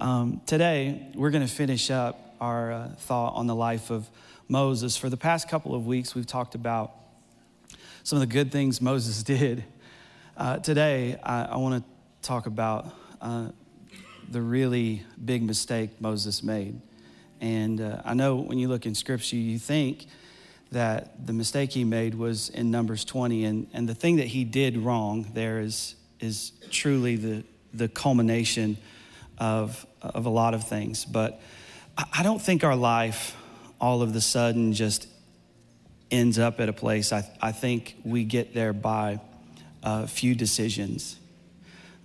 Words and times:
Um, 0.00 0.42
today, 0.46 1.08
we're 1.16 1.30
going 1.30 1.44
to 1.44 1.52
finish 1.52 1.90
up 1.90 2.36
our 2.40 2.70
uh, 2.70 2.88
thought 2.98 3.34
on 3.34 3.48
the 3.48 3.54
life 3.54 3.90
of 3.90 4.08
Moses. 4.46 4.96
For 4.96 5.08
the 5.08 5.16
past 5.16 5.48
couple 5.48 5.74
of 5.74 5.88
weeks, 5.88 6.14
we've 6.14 6.24
talked 6.24 6.54
about 6.54 6.92
some 8.04 8.16
of 8.16 8.20
the 8.20 8.32
good 8.32 8.52
things 8.52 8.80
Moses 8.80 9.22
did. 9.24 9.64
Uh, 10.36 10.58
today, 10.58 11.18
I, 11.20 11.46
I 11.46 11.56
want 11.56 11.82
to 11.82 11.90
talk 12.22 12.46
about 12.46 12.94
uh, 13.20 13.48
the 14.30 14.40
really 14.40 15.02
big 15.24 15.42
mistake 15.42 16.00
Moses 16.00 16.44
made. 16.44 16.80
And 17.40 17.80
uh, 17.80 18.02
I 18.04 18.14
know 18.14 18.36
when 18.36 18.58
you 18.58 18.68
look 18.68 18.86
in 18.86 18.94
Scripture, 18.94 19.34
you 19.34 19.58
think 19.58 20.06
that 20.70 21.26
the 21.26 21.32
mistake 21.32 21.72
he 21.72 21.82
made 21.82 22.14
was 22.14 22.50
in 22.50 22.70
Numbers 22.70 23.04
20. 23.04 23.44
And, 23.46 23.66
and 23.72 23.88
the 23.88 23.96
thing 23.96 24.18
that 24.18 24.28
he 24.28 24.44
did 24.44 24.76
wrong 24.76 25.26
there 25.34 25.58
is, 25.58 25.96
is 26.20 26.52
truly 26.70 27.16
the, 27.16 27.42
the 27.74 27.88
culmination 27.88 28.76
of, 29.38 29.86
of 30.02 30.26
a 30.26 30.30
lot 30.30 30.54
of 30.54 30.68
things. 30.68 31.04
But 31.04 31.40
I 32.12 32.22
don't 32.22 32.40
think 32.40 32.64
our 32.64 32.76
life 32.76 33.36
all 33.80 34.02
of 34.02 34.12
the 34.12 34.20
sudden 34.20 34.72
just 34.72 35.06
ends 36.10 36.38
up 36.38 36.60
at 36.60 36.68
a 36.68 36.72
place. 36.72 37.12
I, 37.12 37.28
I 37.40 37.52
think 37.52 37.96
we 38.04 38.24
get 38.24 38.54
there 38.54 38.72
by 38.72 39.20
a 39.82 40.06
few 40.06 40.34
decisions 40.34 41.18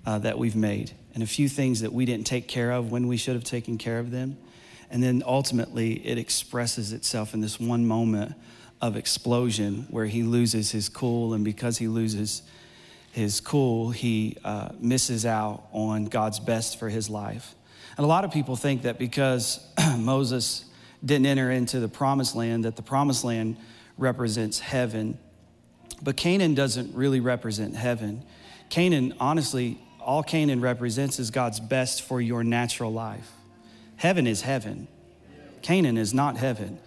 uh, 0.05 0.19
that 0.19 0.37
we've 0.37 0.55
made 0.55 0.91
and 1.13 1.23
a 1.23 1.27
few 1.27 1.47
things 1.47 1.81
that 1.81 1.93
we 1.93 2.05
didn't 2.05 2.25
take 2.25 2.47
care 2.47 2.71
of 2.71 2.91
when 2.91 3.07
we 3.07 3.17
should 3.17 3.35
have 3.35 3.43
taken 3.43 3.77
care 3.77 3.99
of 3.99 4.11
them. 4.11 4.37
And 4.89 5.01
then 5.01 5.23
ultimately, 5.25 5.93
it 6.05 6.17
expresses 6.17 6.93
itself 6.93 7.33
in 7.33 7.41
this 7.41 7.59
one 7.59 7.85
moment 7.85 8.35
of 8.81 8.95
explosion 8.95 9.87
where 9.89 10.05
he 10.05 10.23
loses 10.23 10.71
his 10.71 10.89
cool. 10.89 11.33
And 11.33 11.43
because 11.43 11.77
he 11.77 11.87
loses 11.87 12.43
his 13.13 13.41
cool, 13.41 13.91
he 13.91 14.37
uh, 14.43 14.69
misses 14.79 15.23
out 15.23 15.65
on 15.71 16.05
God's 16.05 16.39
best 16.39 16.79
for 16.79 16.89
his 16.89 17.11
life. 17.11 17.53
And 17.95 18.03
a 18.03 18.07
lot 18.07 18.25
of 18.25 18.31
people 18.31 18.55
think 18.55 18.81
that 18.81 18.97
because 18.97 19.63
Moses 19.99 20.65
didn't 21.05 21.27
enter 21.27 21.51
into 21.51 21.79
the 21.79 21.87
promised 21.87 22.35
land, 22.35 22.65
that 22.65 22.75
the 22.75 22.81
promised 22.81 23.23
land 23.23 23.57
represents 23.99 24.57
heaven. 24.57 25.19
But 26.01 26.17
Canaan 26.17 26.55
doesn't 26.55 26.95
really 26.95 27.19
represent 27.19 27.75
heaven. 27.75 28.23
Canaan, 28.71 29.13
honestly, 29.19 29.79
all 29.99 30.23
Canaan 30.23 30.59
represents 30.59 31.19
is 31.19 31.29
God's 31.29 31.59
best 31.59 32.01
for 32.01 32.19
your 32.19 32.43
natural 32.43 32.91
life. 32.91 33.31
Heaven 33.95 34.25
is 34.25 34.41
heaven, 34.41 34.87
Canaan 35.61 35.97
is 35.97 36.15
not 36.15 36.37
heaven. 36.37 36.79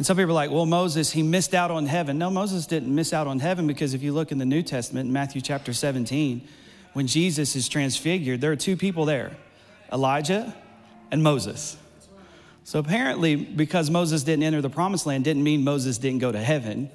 And 0.00 0.06
some 0.06 0.16
people 0.16 0.30
are 0.30 0.32
like, 0.32 0.50
well, 0.50 0.64
Moses, 0.64 1.10
he 1.12 1.22
missed 1.22 1.52
out 1.52 1.70
on 1.70 1.84
heaven. 1.84 2.16
No, 2.16 2.30
Moses 2.30 2.64
didn't 2.64 2.94
miss 2.94 3.12
out 3.12 3.26
on 3.26 3.38
heaven 3.38 3.66
because 3.66 3.92
if 3.92 4.02
you 4.02 4.14
look 4.14 4.32
in 4.32 4.38
the 4.38 4.46
New 4.46 4.62
Testament, 4.62 5.08
in 5.08 5.12
Matthew 5.12 5.42
chapter 5.42 5.74
17, 5.74 6.40
when 6.94 7.06
Jesus 7.06 7.54
is 7.54 7.68
transfigured, 7.68 8.40
there 8.40 8.50
are 8.50 8.56
two 8.56 8.78
people 8.78 9.04
there 9.04 9.36
Elijah 9.92 10.56
and 11.10 11.22
Moses. 11.22 11.76
So 12.64 12.78
apparently, 12.78 13.36
because 13.36 13.90
Moses 13.90 14.22
didn't 14.22 14.42
enter 14.42 14.62
the 14.62 14.70
promised 14.70 15.04
land, 15.04 15.24
didn't 15.24 15.42
mean 15.42 15.64
Moses 15.64 15.98
didn't 15.98 16.20
go 16.20 16.32
to 16.32 16.40
heaven. 16.40 16.90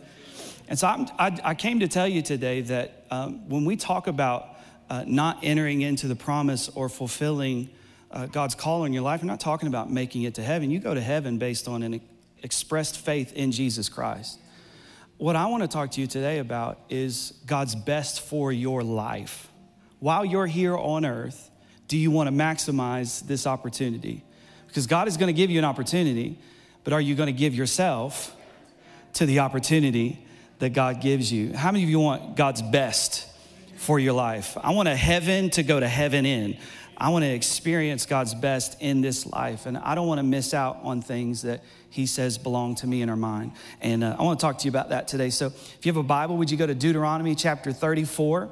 And 0.67 0.79
so 0.79 0.87
I, 0.87 1.39
I 1.43 1.53
came 1.53 1.81
to 1.81 1.87
tell 1.87 2.07
you 2.07 2.23
today 2.23 2.61
that 2.61 3.05
um, 3.11 3.47
when 3.47 3.65
we 3.65 3.75
talk 3.75 4.07
about 4.07 4.47
uh, 4.89 5.03
not 5.05 5.37
entering 5.43 5.81
into 5.81 6.07
the 6.07 6.15
promise 6.15 6.69
or 6.69 6.89
fulfilling 6.89 7.69
uh, 8.09 8.25
God's 8.25 8.55
call 8.55 8.83
in 8.83 8.93
your 8.93 9.03
life, 9.03 9.21
we're 9.21 9.27
not 9.27 9.39
talking 9.39 9.67
about 9.67 9.91
making 9.91 10.23
it 10.23 10.33
to 10.33 10.41
heaven. 10.41 10.71
You 10.71 10.79
go 10.79 10.95
to 10.95 11.01
heaven 11.01 11.37
based 11.37 11.67
on 11.67 11.83
an 11.83 11.93
expressed 12.45 12.99
faith 12.99 13.33
in 13.33 13.51
Jesus 13.51 13.89
Christ. 13.89 14.39
What 15.17 15.35
I 15.35 15.47
want 15.47 15.63
to 15.63 15.67
talk 15.67 15.89
to 15.91 16.01
you 16.01 16.05
today 16.05 16.37
about 16.37 16.79
is 16.89 17.33
God's 17.47 17.73
best 17.73 18.21
for 18.21 18.51
your 18.51 18.83
life. 18.83 19.49
While 19.99 20.23
you're 20.23 20.45
here 20.45 20.77
on 20.77 21.05
earth, 21.05 21.49
do 21.87 21.97
you 21.97 22.11
want 22.11 22.29
to 22.29 22.35
maximize 22.35 23.25
this 23.25 23.47
opportunity? 23.47 24.23
Because 24.67 24.85
God 24.85 25.07
is 25.07 25.17
going 25.17 25.27
to 25.27 25.33
give 25.33 25.49
you 25.49 25.57
an 25.57 25.65
opportunity, 25.65 26.37
but 26.83 26.93
are 26.93 27.01
you 27.01 27.15
going 27.15 27.33
to 27.33 27.33
give 27.33 27.55
yourself 27.55 28.35
to 29.13 29.25
the 29.25 29.39
opportunity 29.39 30.23
that 30.59 30.69
God 30.73 31.01
gives 31.01 31.31
you? 31.31 31.51
How 31.53 31.71
many 31.71 31.83
of 31.83 31.89
you 31.89 31.99
want 31.99 32.35
God's 32.35 32.61
best 32.61 33.27
for 33.77 33.97
your 33.97 34.13
life? 34.13 34.55
I 34.61 34.71
want 34.71 34.87
a 34.87 34.95
heaven 34.95 35.49
to 35.51 35.63
go 35.63 35.79
to 35.79 35.87
heaven 35.87 36.27
in. 36.27 36.57
I 36.97 37.09
want 37.09 37.23
to 37.25 37.29
experience 37.29 38.05
God's 38.05 38.33
best 38.33 38.81
in 38.81 39.01
this 39.01 39.25
life, 39.25 39.65
and 39.65 39.77
I 39.77 39.95
don't 39.95 40.07
want 40.07 40.19
to 40.19 40.23
miss 40.23 40.53
out 40.53 40.79
on 40.83 41.01
things 41.01 41.41
that 41.41 41.63
He 41.89 42.05
says 42.05 42.37
belong 42.37 42.75
to 42.75 42.87
me 42.87 43.01
in 43.01 43.09
our 43.09 43.17
mind. 43.17 43.51
And 43.81 44.03
uh, 44.03 44.15
I 44.17 44.23
want 44.23 44.39
to 44.39 44.45
talk 44.45 44.59
to 44.59 44.65
you 44.65 44.69
about 44.69 44.89
that 44.89 45.07
today. 45.07 45.29
So, 45.29 45.47
if 45.47 45.85
you 45.85 45.91
have 45.91 45.97
a 45.97 46.03
Bible, 46.03 46.37
would 46.37 46.49
you 46.49 46.57
go 46.57 46.65
to 46.65 46.75
Deuteronomy 46.75 47.35
chapter 47.35 47.71
34? 47.71 48.49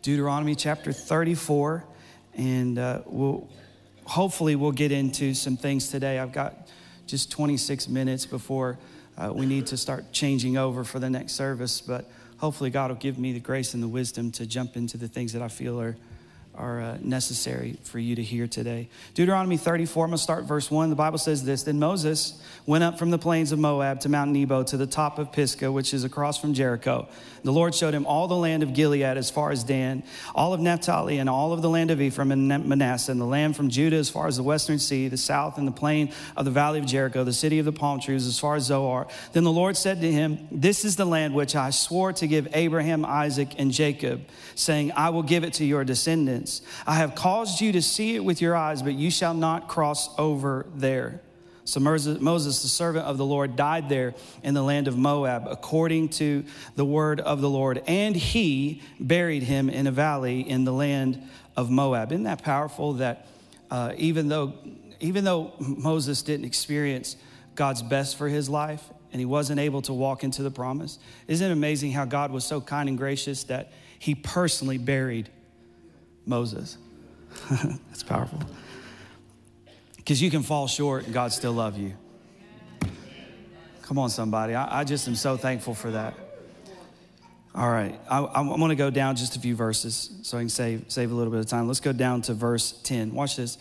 Deuteronomy 0.00 0.54
chapter 0.54 0.92
34, 0.92 1.84
and 2.34 2.78
uh, 2.78 3.00
we'll 3.04 3.48
hopefully 4.04 4.56
we'll 4.56 4.72
get 4.72 4.90
into 4.90 5.34
some 5.34 5.56
things 5.56 5.88
today. 5.88 6.18
I've 6.18 6.32
got 6.32 6.68
just 7.06 7.30
26 7.30 7.88
minutes 7.88 8.24
before 8.24 8.78
uh, 9.18 9.32
we 9.34 9.44
need 9.44 9.66
to 9.66 9.76
start 9.76 10.12
changing 10.12 10.56
over 10.56 10.84
for 10.84 10.98
the 10.98 11.10
next 11.10 11.32
service, 11.32 11.80
but 11.80 12.10
hopefully 12.38 12.70
God 12.70 12.90
will 12.90 12.96
give 12.96 13.18
me 13.18 13.32
the 13.32 13.40
grace 13.40 13.74
and 13.74 13.82
the 13.82 13.88
wisdom 13.88 14.30
to 14.32 14.46
jump 14.46 14.76
into 14.76 14.96
the 14.96 15.08
things 15.08 15.32
that 15.32 15.42
I 15.42 15.48
feel 15.48 15.80
are 15.80 15.96
are 16.54 16.80
uh, 16.80 16.98
necessary 17.00 17.76
for 17.84 17.98
you 17.98 18.16
to 18.16 18.22
hear 18.22 18.48
today. 18.48 18.88
Deuteronomy 19.14 19.56
34, 19.56 20.04
I'm 20.04 20.10
going 20.10 20.16
to 20.16 20.22
start 20.22 20.44
verse 20.44 20.70
1. 20.70 20.90
The 20.90 20.96
Bible 20.96 21.18
says 21.18 21.44
this 21.44 21.62
Then 21.62 21.78
Moses 21.78 22.42
went 22.66 22.82
up 22.82 22.98
from 22.98 23.10
the 23.10 23.18
plains 23.18 23.52
of 23.52 23.58
Moab 23.58 24.00
to 24.00 24.08
Mount 24.08 24.32
Nebo 24.32 24.64
to 24.64 24.76
the 24.76 24.86
top 24.86 25.18
of 25.18 25.30
Pisgah, 25.32 25.70
which 25.70 25.94
is 25.94 26.04
across 26.04 26.38
from 26.38 26.54
Jericho. 26.54 27.08
The 27.44 27.52
Lord 27.52 27.74
showed 27.74 27.94
him 27.94 28.06
all 28.06 28.26
the 28.26 28.36
land 28.36 28.62
of 28.62 28.74
Gilead 28.74 29.16
as 29.16 29.30
far 29.30 29.52
as 29.52 29.62
Dan, 29.62 30.02
all 30.34 30.52
of 30.52 30.60
Naphtali, 30.60 31.18
and 31.18 31.30
all 31.30 31.52
of 31.52 31.62
the 31.62 31.70
land 31.70 31.90
of 31.90 32.00
Ephraim 32.00 32.32
and 32.32 32.48
Manasseh, 32.48 33.12
and 33.12 33.20
the 33.20 33.24
land 33.24 33.56
from 33.56 33.68
Judah 33.68 33.96
as 33.96 34.10
far 34.10 34.26
as 34.26 34.36
the 34.36 34.42
western 34.42 34.78
sea, 34.78 35.06
the 35.08 35.16
south, 35.16 35.58
and 35.58 35.66
the 35.66 35.72
plain 35.72 36.12
of 36.36 36.44
the 36.44 36.50
valley 36.50 36.80
of 36.80 36.86
Jericho, 36.86 37.22
the 37.22 37.32
city 37.32 37.58
of 37.58 37.64
the 37.64 37.72
palm 37.72 38.00
trees 38.00 38.26
as 38.26 38.38
far 38.38 38.56
as 38.56 38.64
Zoar. 38.64 39.06
Then 39.32 39.44
the 39.44 39.52
Lord 39.52 39.76
said 39.76 40.00
to 40.00 40.10
him, 40.10 40.48
This 40.50 40.84
is 40.84 40.96
the 40.96 41.04
land 41.04 41.34
which 41.34 41.54
I 41.54 41.70
swore 41.70 42.12
to 42.14 42.26
give 42.26 42.48
Abraham, 42.52 43.04
Isaac, 43.04 43.54
and 43.58 43.70
Jacob, 43.70 44.26
saying, 44.56 44.92
I 44.92 45.10
will 45.10 45.22
give 45.22 45.44
it 45.44 45.54
to 45.54 45.64
your 45.64 45.84
descendants. 45.84 46.47
I 46.86 46.94
have 46.94 47.14
caused 47.14 47.60
you 47.60 47.72
to 47.72 47.82
see 47.82 48.16
it 48.16 48.24
with 48.24 48.40
your 48.40 48.56
eyes, 48.56 48.82
but 48.82 48.94
you 48.94 49.10
shall 49.10 49.34
not 49.34 49.68
cross 49.68 50.08
over 50.18 50.66
there. 50.74 51.20
So 51.68 51.80
Moses, 51.80 52.62
the 52.62 52.68
servant 52.68 53.04
of 53.04 53.18
the 53.18 53.26
Lord, 53.26 53.54
died 53.54 53.90
there 53.90 54.14
in 54.42 54.54
the 54.54 54.62
land 54.62 54.88
of 54.88 54.96
Moab, 54.96 55.46
according 55.46 56.08
to 56.10 56.44
the 56.76 56.84
word 56.84 57.20
of 57.20 57.42
the 57.42 57.50
Lord. 57.50 57.82
And 57.86 58.16
he 58.16 58.80
buried 58.98 59.42
him 59.42 59.68
in 59.68 59.86
a 59.86 59.90
valley 59.90 60.40
in 60.40 60.64
the 60.64 60.72
land 60.72 61.22
of 61.58 61.70
Moab. 61.70 62.10
Isn't 62.10 62.24
that 62.24 62.42
powerful 62.42 62.94
that 62.94 63.26
uh, 63.70 63.92
even, 63.98 64.28
though, 64.28 64.54
even 64.98 65.24
though 65.24 65.52
Moses 65.58 66.22
didn't 66.22 66.46
experience 66.46 67.16
God's 67.54 67.82
best 67.82 68.16
for 68.16 68.30
his 68.30 68.48
life 68.48 68.82
and 69.12 69.20
he 69.20 69.26
wasn't 69.26 69.60
able 69.60 69.82
to 69.82 69.92
walk 69.92 70.24
into 70.24 70.42
the 70.42 70.50
promise, 70.50 70.98
isn't 71.26 71.50
it 71.50 71.52
amazing 71.52 71.92
how 71.92 72.06
God 72.06 72.30
was 72.30 72.46
so 72.46 72.62
kind 72.62 72.88
and 72.88 72.96
gracious 72.96 73.44
that 73.44 73.72
he 73.98 74.14
personally 74.14 74.78
buried 74.78 75.28
Moses. 76.28 76.76
That's 77.50 78.02
powerful. 78.02 78.40
Because 79.96 80.22
you 80.22 80.30
can 80.30 80.42
fall 80.42 80.68
short 80.68 81.04
and 81.04 81.14
God 81.14 81.32
still 81.32 81.52
love 81.52 81.78
you. 81.78 81.94
Come 83.82 83.98
on, 83.98 84.10
somebody. 84.10 84.54
I, 84.54 84.80
I 84.80 84.84
just 84.84 85.08
am 85.08 85.14
so 85.14 85.36
thankful 85.36 85.74
for 85.74 85.90
that. 85.92 86.14
All 87.54 87.70
right, 87.70 87.98
I, 88.08 88.18
I'm 88.18 88.48
going 88.48 88.68
to 88.68 88.76
go 88.76 88.90
down 88.90 89.16
just 89.16 89.34
a 89.34 89.40
few 89.40 89.56
verses 89.56 90.10
so 90.22 90.36
I 90.36 90.42
can 90.42 90.48
save, 90.50 90.84
save 90.88 91.10
a 91.10 91.14
little 91.14 91.32
bit 91.32 91.40
of 91.40 91.46
time. 91.46 91.66
Let's 91.66 91.80
go 91.80 91.92
down 91.92 92.22
to 92.22 92.34
verse 92.34 92.72
10. 92.84 93.14
Watch 93.14 93.36
this. 93.36 93.58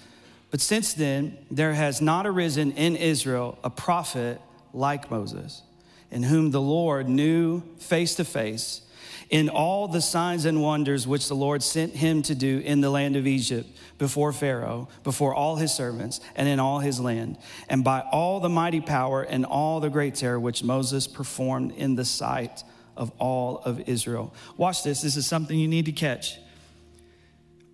But 0.52 0.62
since 0.62 0.94
then, 0.94 1.38
there 1.50 1.74
has 1.74 2.02
not 2.02 2.28
arisen 2.28 2.74
in 2.74 2.96
Israel 2.96 3.58
a 3.64 3.70
prophet 3.70 4.40
like 4.74 5.10
Moses, 5.10 5.64
in 6.12 6.24
whom 6.24 6.52
the 6.52 6.62
Lord 6.62 7.10
knew 7.10 7.64
face 7.80 8.16
to 8.16 8.26
face 8.26 8.82
in 9.30 9.50
all 9.50 9.88
the 9.88 10.02
signs 10.02 10.46
and 10.46 10.62
wonders 10.62 11.06
which 11.08 11.28
the 11.28 11.36
Lord 11.36 11.62
sent 11.62 11.94
him 11.94 12.22
to 12.24 12.36
do 12.36 12.60
in 12.60 12.82
the 12.82 12.90
land 12.90 13.16
of 13.16 13.28
Egypt 13.28 13.70
before 13.98 14.32
Pharaoh, 14.32 14.88
before 15.04 15.34
all 15.34 15.58
his 15.58 15.74
servants, 15.74 16.22
and 16.36 16.48
in 16.48 16.60
all 16.60 16.80
his 16.80 17.00
land, 17.00 17.38
and 17.68 17.84
by 17.84 18.02
all 18.12 18.40
the 18.40 18.50
mighty 18.50 18.80
power 18.80 19.24
and 19.24 19.46
all 19.46 19.80
the 19.80 19.90
great 19.90 20.16
terror 20.16 20.40
which 20.40 20.64
Moses 20.64 21.08
performed 21.08 21.74
in 21.74 21.96
the 21.96 22.06
sight 22.06 22.64
of 22.96 23.12
all 23.20 23.60
of 23.66 23.88
Israel. 23.90 24.34
Watch 24.56 24.84
this, 24.84 25.02
this 25.02 25.18
is 25.18 25.28
something 25.28 25.58
you 25.58 25.68
need 25.68 25.86
to 25.86 25.92
catch. 25.92 26.38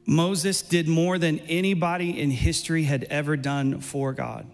Moses 0.06 0.62
did 0.62 0.88
more 0.88 1.18
than 1.18 1.40
anybody 1.40 2.20
in 2.20 2.30
history 2.32 2.84
had 2.84 3.06
ever 3.06 3.38
done 3.38 3.80
for 3.80 4.12
God, 4.12 4.46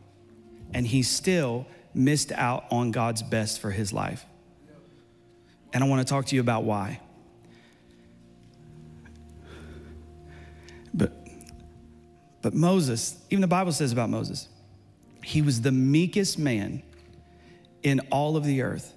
and 0.74 0.86
he 0.86 1.02
still 1.02 1.66
missed 1.94 2.32
out 2.32 2.66
on 2.70 2.92
God's 2.92 3.24
best 3.24 3.60
for 3.60 3.72
his 3.72 3.92
life. 3.92 4.26
And 5.74 5.84
I 5.84 5.88
want 5.88 6.06
to 6.06 6.12
talk 6.12 6.26
to 6.28 6.36
you 6.36 6.42
about 6.42 6.64
why. 6.64 7.00
But, 10.94 11.12
but 12.42 12.54
Moses, 12.54 13.18
even 13.30 13.42
the 13.42 13.48
Bible 13.48 13.72
says 13.72 13.92
about 13.92 14.10
Moses, 14.10 14.48
he 15.24 15.42
was 15.42 15.62
the 15.62 15.72
meekest 15.72 16.40
man 16.40 16.82
in 17.84 18.00
all 18.12 18.36
of 18.36 18.46
the 18.46 18.62
earth. 18.62 18.94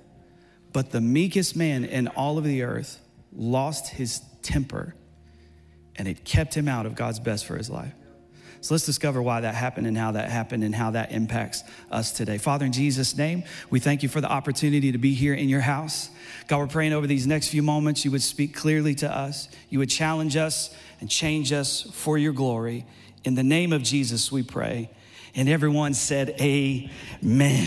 But 0.72 0.90
the 0.90 1.00
meekest 1.00 1.54
man 1.54 1.84
in 1.84 2.08
all 2.08 2.38
of 2.38 2.44
the 2.44 2.62
earth 2.62 3.00
lost 3.34 3.88
his 3.88 4.22
temper 4.42 4.94
and 5.96 6.08
it 6.08 6.24
kept 6.24 6.54
him 6.54 6.68
out 6.68 6.86
of 6.86 6.94
God's 6.94 7.20
best 7.20 7.46
for 7.46 7.56
his 7.56 7.68
life. 7.68 7.92
So 8.62 8.74
let's 8.74 8.86
discover 8.86 9.20
why 9.20 9.40
that 9.40 9.56
happened 9.56 9.88
and 9.88 9.98
how 9.98 10.12
that 10.12 10.30
happened 10.30 10.62
and 10.62 10.72
how 10.72 10.92
that 10.92 11.10
impacts 11.10 11.64
us 11.90 12.12
today. 12.12 12.38
Father, 12.38 12.64
in 12.64 12.70
Jesus' 12.70 13.16
name, 13.16 13.42
we 13.70 13.80
thank 13.80 14.04
you 14.04 14.08
for 14.08 14.20
the 14.20 14.30
opportunity 14.30 14.92
to 14.92 14.98
be 14.98 15.14
here 15.14 15.34
in 15.34 15.48
your 15.48 15.60
house. 15.60 16.10
God, 16.46 16.58
we're 16.58 16.68
praying 16.68 16.92
over 16.92 17.08
these 17.08 17.26
next 17.26 17.48
few 17.48 17.60
moments. 17.60 18.04
You 18.04 18.12
would 18.12 18.22
speak 18.22 18.54
clearly 18.54 18.94
to 18.96 19.10
us, 19.10 19.48
you 19.68 19.80
would 19.80 19.90
challenge 19.90 20.36
us 20.36 20.72
and 21.00 21.10
change 21.10 21.52
us 21.52 21.82
for 21.92 22.16
your 22.16 22.32
glory. 22.32 22.86
In 23.24 23.34
the 23.34 23.42
name 23.42 23.72
of 23.72 23.82
Jesus, 23.82 24.30
we 24.30 24.44
pray. 24.44 24.90
And 25.34 25.48
everyone 25.48 25.92
said, 25.92 26.36
Amen. 26.40 27.66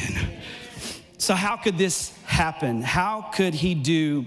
So, 1.18 1.36
how 1.36 1.57
could 1.57 1.77
this 1.77 2.18
happen? 2.24 2.81
How 2.81 3.31
could 3.33 3.53
he 3.53 3.75
do 3.75 4.25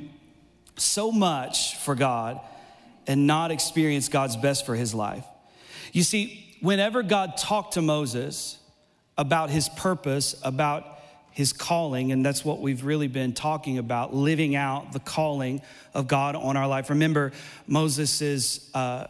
so 0.76 1.12
much 1.12 1.76
for 1.76 1.94
God 1.94 2.40
and 3.06 3.26
not 3.26 3.50
experience 3.50 4.10
God's 4.10 4.36
best 4.36 4.66
for 4.66 4.74
his 4.74 4.94
life? 4.94 5.24
You 5.92 6.02
see, 6.02 6.47
whenever 6.60 7.02
God 7.02 7.36
talked 7.36 7.74
to 7.74 7.82
Moses 7.82 8.58
about 9.16 9.50
his 9.50 9.68
purpose, 9.68 10.34
about 10.42 10.84
his 11.32 11.52
calling, 11.52 12.12
and 12.12 12.24
that's 12.24 12.44
what 12.44 12.60
we've 12.60 12.84
really 12.84 13.08
been 13.08 13.32
talking 13.32 13.78
about 13.78 14.14
living 14.14 14.56
out 14.56 14.92
the 14.92 15.00
calling 15.00 15.62
of 15.94 16.08
God 16.08 16.34
on 16.34 16.56
our 16.56 16.66
life. 16.66 16.90
Remember, 16.90 17.32
Moses' 17.66 18.68
uh, 18.74 19.06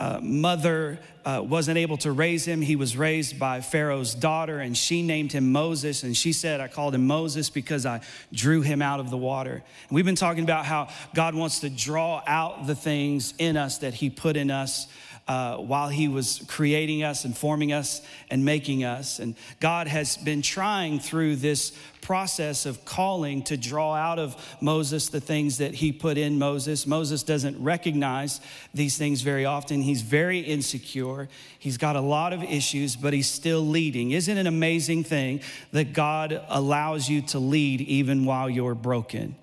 uh, 0.00 0.18
mother 0.22 0.98
uh, 1.26 1.42
wasn't 1.44 1.76
able 1.76 1.98
to 1.98 2.10
raise 2.10 2.46
him. 2.46 2.62
He 2.62 2.74
was 2.74 2.96
raised 2.96 3.38
by 3.38 3.60
Pharaoh's 3.60 4.14
daughter, 4.14 4.58
and 4.58 4.74
she 4.74 5.02
named 5.02 5.30
him 5.32 5.52
Moses. 5.52 6.02
And 6.02 6.16
she 6.16 6.32
said, 6.32 6.60
I 6.60 6.68
called 6.68 6.94
him 6.94 7.06
Moses 7.06 7.50
because 7.50 7.84
I 7.84 8.00
drew 8.32 8.62
him 8.62 8.80
out 8.80 8.98
of 8.98 9.10
the 9.10 9.18
water. 9.18 9.52
And 9.52 9.62
we've 9.90 10.06
been 10.06 10.16
talking 10.16 10.42
about 10.42 10.64
how 10.64 10.88
God 11.14 11.34
wants 11.34 11.60
to 11.60 11.68
draw 11.68 12.22
out 12.26 12.66
the 12.66 12.74
things 12.74 13.34
in 13.38 13.58
us 13.58 13.78
that 13.78 13.92
he 13.92 14.08
put 14.08 14.36
in 14.36 14.50
us 14.50 14.86
uh, 15.30 15.58
while 15.58 15.88
He 15.88 16.08
was 16.08 16.42
creating 16.48 17.04
us 17.04 17.24
and 17.24 17.36
forming 17.36 17.72
us 17.72 18.02
and 18.30 18.44
making 18.44 18.82
us. 18.82 19.20
And 19.20 19.36
God 19.60 19.86
has 19.86 20.16
been 20.16 20.42
trying 20.42 20.98
through 20.98 21.36
this 21.36 21.70
process 22.00 22.66
of 22.66 22.84
calling 22.84 23.44
to 23.44 23.56
draw 23.56 23.94
out 23.94 24.18
of 24.18 24.34
Moses 24.60 25.08
the 25.08 25.20
things 25.20 25.58
that 25.58 25.72
He 25.72 25.92
put 25.92 26.18
in 26.18 26.40
Moses. 26.40 26.84
Moses 26.84 27.22
doesn't 27.22 27.62
recognize 27.62 28.40
these 28.74 28.98
things 28.98 29.20
very 29.20 29.44
often. 29.44 29.82
He's 29.82 30.02
very 30.02 30.40
insecure. 30.40 31.28
He's 31.60 31.76
got 31.76 31.94
a 31.94 32.00
lot 32.00 32.32
of 32.32 32.42
issues, 32.42 32.96
but 32.96 33.12
he's 33.12 33.30
still 33.30 33.60
leading. 33.60 34.10
Isn't 34.10 34.36
it 34.36 34.40
an 34.40 34.48
amazing 34.48 35.04
thing 35.04 35.42
that 35.70 35.92
God 35.92 36.44
allows 36.48 37.08
you 37.08 37.22
to 37.28 37.38
lead 37.38 37.82
even 37.82 38.24
while 38.24 38.50
you're 38.50 38.74
broken? 38.74 39.36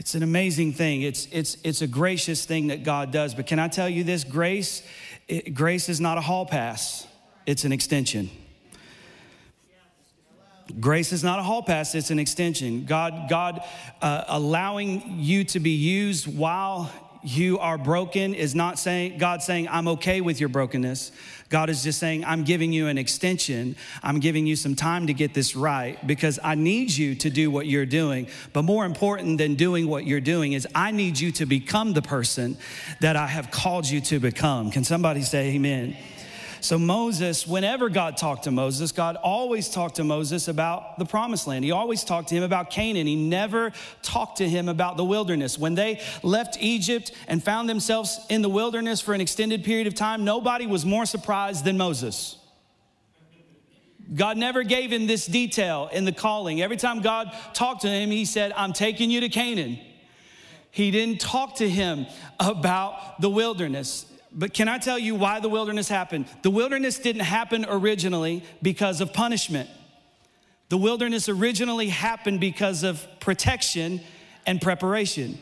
It's 0.00 0.14
an 0.14 0.22
amazing 0.22 0.72
thing. 0.72 1.02
It's, 1.02 1.28
it's, 1.30 1.58
it's 1.62 1.82
a 1.82 1.86
gracious 1.86 2.46
thing 2.46 2.68
that 2.68 2.84
God 2.84 3.12
does. 3.12 3.34
But 3.34 3.46
can 3.46 3.58
I 3.58 3.68
tell 3.68 3.86
you 3.86 4.02
this? 4.02 4.24
Grace, 4.24 4.82
it, 5.28 5.52
grace 5.52 5.90
is 5.90 6.00
not 6.00 6.16
a 6.16 6.22
hall 6.22 6.46
pass, 6.46 7.06
it's 7.44 7.66
an 7.66 7.72
extension. 7.72 8.30
Grace 10.80 11.12
is 11.12 11.22
not 11.22 11.38
a 11.38 11.42
hall 11.42 11.62
pass, 11.62 11.94
it's 11.94 12.10
an 12.10 12.18
extension. 12.18 12.86
God, 12.86 13.28
God 13.28 13.60
uh, 14.00 14.24
allowing 14.28 15.18
you 15.18 15.44
to 15.44 15.60
be 15.60 15.72
used 15.72 16.26
while 16.26 16.90
you 17.22 17.58
are 17.58 17.76
broken 17.76 18.34
is 18.34 18.54
not 18.54 18.78
saying 18.78 19.18
God 19.18 19.42
saying, 19.42 19.68
I'm 19.68 19.88
okay 19.88 20.20
with 20.20 20.40
your 20.40 20.48
brokenness. 20.48 21.12
God 21.48 21.68
is 21.68 21.82
just 21.82 21.98
saying, 21.98 22.24
I'm 22.24 22.44
giving 22.44 22.72
you 22.72 22.86
an 22.86 22.96
extension. 22.96 23.76
I'm 24.02 24.20
giving 24.20 24.46
you 24.46 24.56
some 24.56 24.76
time 24.76 25.08
to 25.08 25.14
get 25.14 25.34
this 25.34 25.56
right 25.56 26.04
because 26.06 26.38
I 26.42 26.54
need 26.54 26.90
you 26.90 27.14
to 27.16 27.30
do 27.30 27.50
what 27.50 27.66
you're 27.66 27.86
doing. 27.86 28.28
But 28.52 28.62
more 28.62 28.84
important 28.84 29.38
than 29.38 29.56
doing 29.56 29.88
what 29.88 30.06
you're 30.06 30.20
doing 30.20 30.52
is 30.52 30.66
I 30.74 30.92
need 30.92 31.18
you 31.18 31.32
to 31.32 31.46
become 31.46 31.92
the 31.92 32.02
person 32.02 32.56
that 33.00 33.16
I 33.16 33.26
have 33.26 33.50
called 33.50 33.88
you 33.88 34.00
to 34.02 34.20
become. 34.20 34.70
Can 34.70 34.84
somebody 34.84 35.22
say 35.22 35.54
amen? 35.54 35.96
So, 36.62 36.78
Moses, 36.78 37.46
whenever 37.46 37.88
God 37.88 38.18
talked 38.18 38.44
to 38.44 38.50
Moses, 38.50 38.92
God 38.92 39.16
always 39.16 39.68
talked 39.70 39.96
to 39.96 40.04
Moses 40.04 40.46
about 40.46 40.98
the 40.98 41.06
promised 41.06 41.46
land. 41.46 41.64
He 41.64 41.70
always 41.70 42.04
talked 42.04 42.28
to 42.28 42.34
him 42.34 42.42
about 42.42 42.70
Canaan. 42.70 43.06
He 43.06 43.16
never 43.16 43.72
talked 44.02 44.38
to 44.38 44.48
him 44.48 44.68
about 44.68 44.98
the 44.98 45.04
wilderness. 45.04 45.58
When 45.58 45.74
they 45.74 46.02
left 46.22 46.58
Egypt 46.60 47.12
and 47.28 47.42
found 47.42 47.68
themselves 47.68 48.20
in 48.28 48.42
the 48.42 48.50
wilderness 48.50 49.00
for 49.00 49.14
an 49.14 49.22
extended 49.22 49.64
period 49.64 49.86
of 49.86 49.94
time, 49.94 50.24
nobody 50.24 50.66
was 50.66 50.84
more 50.84 51.06
surprised 51.06 51.64
than 51.64 51.78
Moses. 51.78 52.36
God 54.14 54.36
never 54.36 54.62
gave 54.62 54.92
him 54.92 55.06
this 55.06 55.26
detail 55.26 55.88
in 55.92 56.04
the 56.04 56.12
calling. 56.12 56.60
Every 56.60 56.76
time 56.76 57.00
God 57.00 57.34
talked 57.54 57.82
to 57.82 57.88
him, 57.88 58.10
he 58.10 58.24
said, 58.24 58.52
I'm 58.56 58.72
taking 58.72 59.10
you 59.10 59.20
to 59.20 59.28
Canaan. 59.28 59.78
He 60.72 60.90
didn't 60.90 61.20
talk 61.20 61.56
to 61.56 61.68
him 61.68 62.06
about 62.38 63.20
the 63.20 63.30
wilderness. 63.30 64.06
But 64.32 64.54
can 64.54 64.68
I 64.68 64.78
tell 64.78 64.98
you 64.98 65.14
why 65.14 65.40
the 65.40 65.48
wilderness 65.48 65.88
happened? 65.88 66.26
The 66.42 66.50
wilderness 66.50 66.98
didn't 66.98 67.22
happen 67.22 67.66
originally 67.68 68.44
because 68.62 69.00
of 69.00 69.12
punishment. 69.12 69.68
The 70.68 70.76
wilderness 70.76 71.28
originally 71.28 71.88
happened 71.88 72.40
because 72.40 72.84
of 72.84 73.04
protection 73.18 74.00
and 74.46 74.60
preparation. 74.60 75.38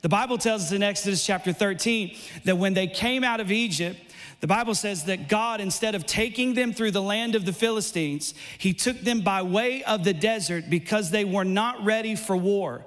The 0.00 0.08
Bible 0.08 0.38
tells 0.38 0.64
us 0.64 0.72
in 0.72 0.82
Exodus 0.82 1.24
chapter 1.24 1.52
13 1.52 2.16
that 2.44 2.58
when 2.58 2.74
they 2.74 2.88
came 2.88 3.22
out 3.22 3.38
of 3.38 3.52
Egypt, 3.52 4.00
the 4.40 4.48
Bible 4.48 4.74
says 4.74 5.04
that 5.04 5.28
God, 5.28 5.60
instead 5.60 5.94
of 5.94 6.04
taking 6.04 6.54
them 6.54 6.72
through 6.72 6.90
the 6.90 7.00
land 7.00 7.36
of 7.36 7.44
the 7.44 7.52
Philistines, 7.52 8.34
He 8.58 8.74
took 8.74 8.98
them 9.00 9.20
by 9.20 9.42
way 9.42 9.84
of 9.84 10.02
the 10.02 10.12
desert 10.12 10.64
because 10.68 11.12
they 11.12 11.24
were 11.24 11.44
not 11.44 11.84
ready 11.84 12.16
for 12.16 12.36
war. 12.36 12.84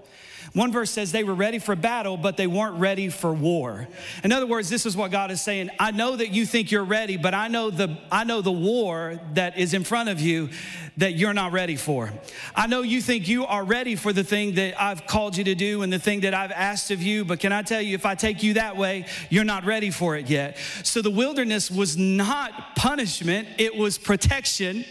One 0.56 0.72
verse 0.72 0.90
says 0.90 1.12
they 1.12 1.26
were 1.26 1.36
ready 1.36 1.60
for 1.60 1.76
battle, 1.76 2.16
but 2.16 2.38
they 2.38 2.48
weren't 2.48 2.80
ready 2.80 3.10
for 3.10 3.34
war. 3.34 3.90
In 4.24 4.32
other 4.32 4.48
words, 4.48 4.70
this 4.70 4.86
is 4.86 4.96
what 4.96 5.12
God 5.12 5.30
is 5.30 5.42
saying. 5.42 5.70
I 5.82 5.92
know 5.92 6.16
that 6.16 6.30
you 6.30 6.46
think 6.46 6.72
you're 6.72 6.86
ready, 6.86 7.18
but 7.18 7.34
I 7.34 7.50
know 7.50 7.70
the 7.70 7.98
I 8.10 8.24
know 8.24 8.40
the 8.40 8.54
war 8.54 9.20
that 9.34 9.58
is 9.58 9.74
in 9.74 9.84
front 9.84 10.08
of 10.08 10.22
you 10.22 10.50
that 10.96 11.16
you're 11.16 11.34
not 11.34 11.52
ready 11.52 11.76
for. 11.76 12.10
I 12.56 12.68
know 12.68 12.84
you 12.84 13.02
think 13.02 13.28
you 13.28 13.46
are 13.46 13.66
ready 13.66 13.98
for 13.98 14.14
the 14.14 14.24
thing 14.24 14.56
that 14.56 14.82
I've 14.82 15.06
called 15.06 15.36
you 15.36 15.44
to 15.44 15.56
do 15.56 15.82
and 15.82 15.92
the 15.92 16.00
thing 16.00 16.22
that 16.22 16.34
I've 16.34 16.54
asked 16.54 16.90
of 16.90 17.04
you, 17.04 17.26
but 17.26 17.42
can 17.42 17.52
I 17.52 17.62
tell 17.62 17.82
you 17.82 17.94
if 17.94 18.06
I 18.06 18.16
take 18.16 18.42
you 18.42 18.54
that 18.54 18.78
way, 18.78 19.08
you're 19.30 19.44
not 19.44 19.66
ready 19.66 19.92
for 19.92 20.16
it 20.16 20.30
yet. 20.30 20.58
So 20.84 21.02
the 21.02 21.12
wilderness 21.12 21.70
was 21.70 21.98
not 21.98 22.78
punishment, 22.78 23.50
it 23.58 23.76
was 23.76 23.98
protection 23.98 24.86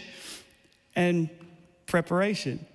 and 0.95 1.27
preparation. 1.87 2.67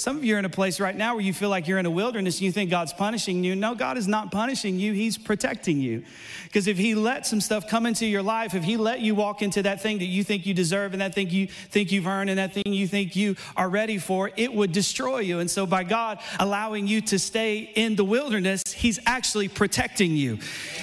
Some 0.00 0.16
of 0.16 0.24
you 0.24 0.34
are 0.36 0.38
in 0.38 0.46
a 0.46 0.48
place 0.48 0.80
right 0.80 0.96
now 0.96 1.14
where 1.14 1.22
you 1.22 1.34
feel 1.34 1.50
like 1.50 1.68
you're 1.68 1.78
in 1.78 1.84
a 1.84 1.90
wilderness 1.90 2.36
and 2.36 2.46
you 2.46 2.52
think 2.52 2.70
God's 2.70 2.94
punishing 2.94 3.44
you. 3.44 3.54
No, 3.54 3.74
God 3.74 3.98
is 3.98 4.08
not 4.08 4.32
punishing 4.32 4.78
you, 4.78 4.94
He's 4.94 5.18
protecting 5.18 5.78
you. 5.78 6.04
Because 6.44 6.66
if 6.66 6.78
He 6.78 6.94
let 6.94 7.26
some 7.26 7.38
stuff 7.38 7.68
come 7.68 7.84
into 7.84 8.06
your 8.06 8.22
life, 8.22 8.54
if 8.54 8.64
He 8.64 8.78
let 8.78 9.00
you 9.00 9.14
walk 9.14 9.42
into 9.42 9.62
that 9.64 9.82
thing 9.82 9.98
that 9.98 10.06
you 10.06 10.24
think 10.24 10.46
you 10.46 10.54
deserve 10.54 10.94
and 10.94 11.02
that 11.02 11.14
thing 11.14 11.28
you 11.28 11.48
think 11.48 11.92
you've 11.92 12.06
earned 12.06 12.30
and 12.30 12.38
that 12.38 12.54
thing 12.54 12.72
you 12.72 12.88
think 12.88 13.14
you 13.14 13.36
are 13.58 13.68
ready 13.68 13.98
for, 13.98 14.30
it 14.38 14.54
would 14.54 14.72
destroy 14.72 15.18
you. 15.18 15.38
And 15.38 15.50
so, 15.50 15.66
by 15.66 15.84
God 15.84 16.18
allowing 16.38 16.86
you 16.86 17.02
to 17.02 17.18
stay 17.18 17.58
in 17.58 17.94
the 17.94 18.04
wilderness, 18.04 18.62
He's 18.72 18.98
actually 19.04 19.48
protecting 19.48 20.16
you. 20.16 20.38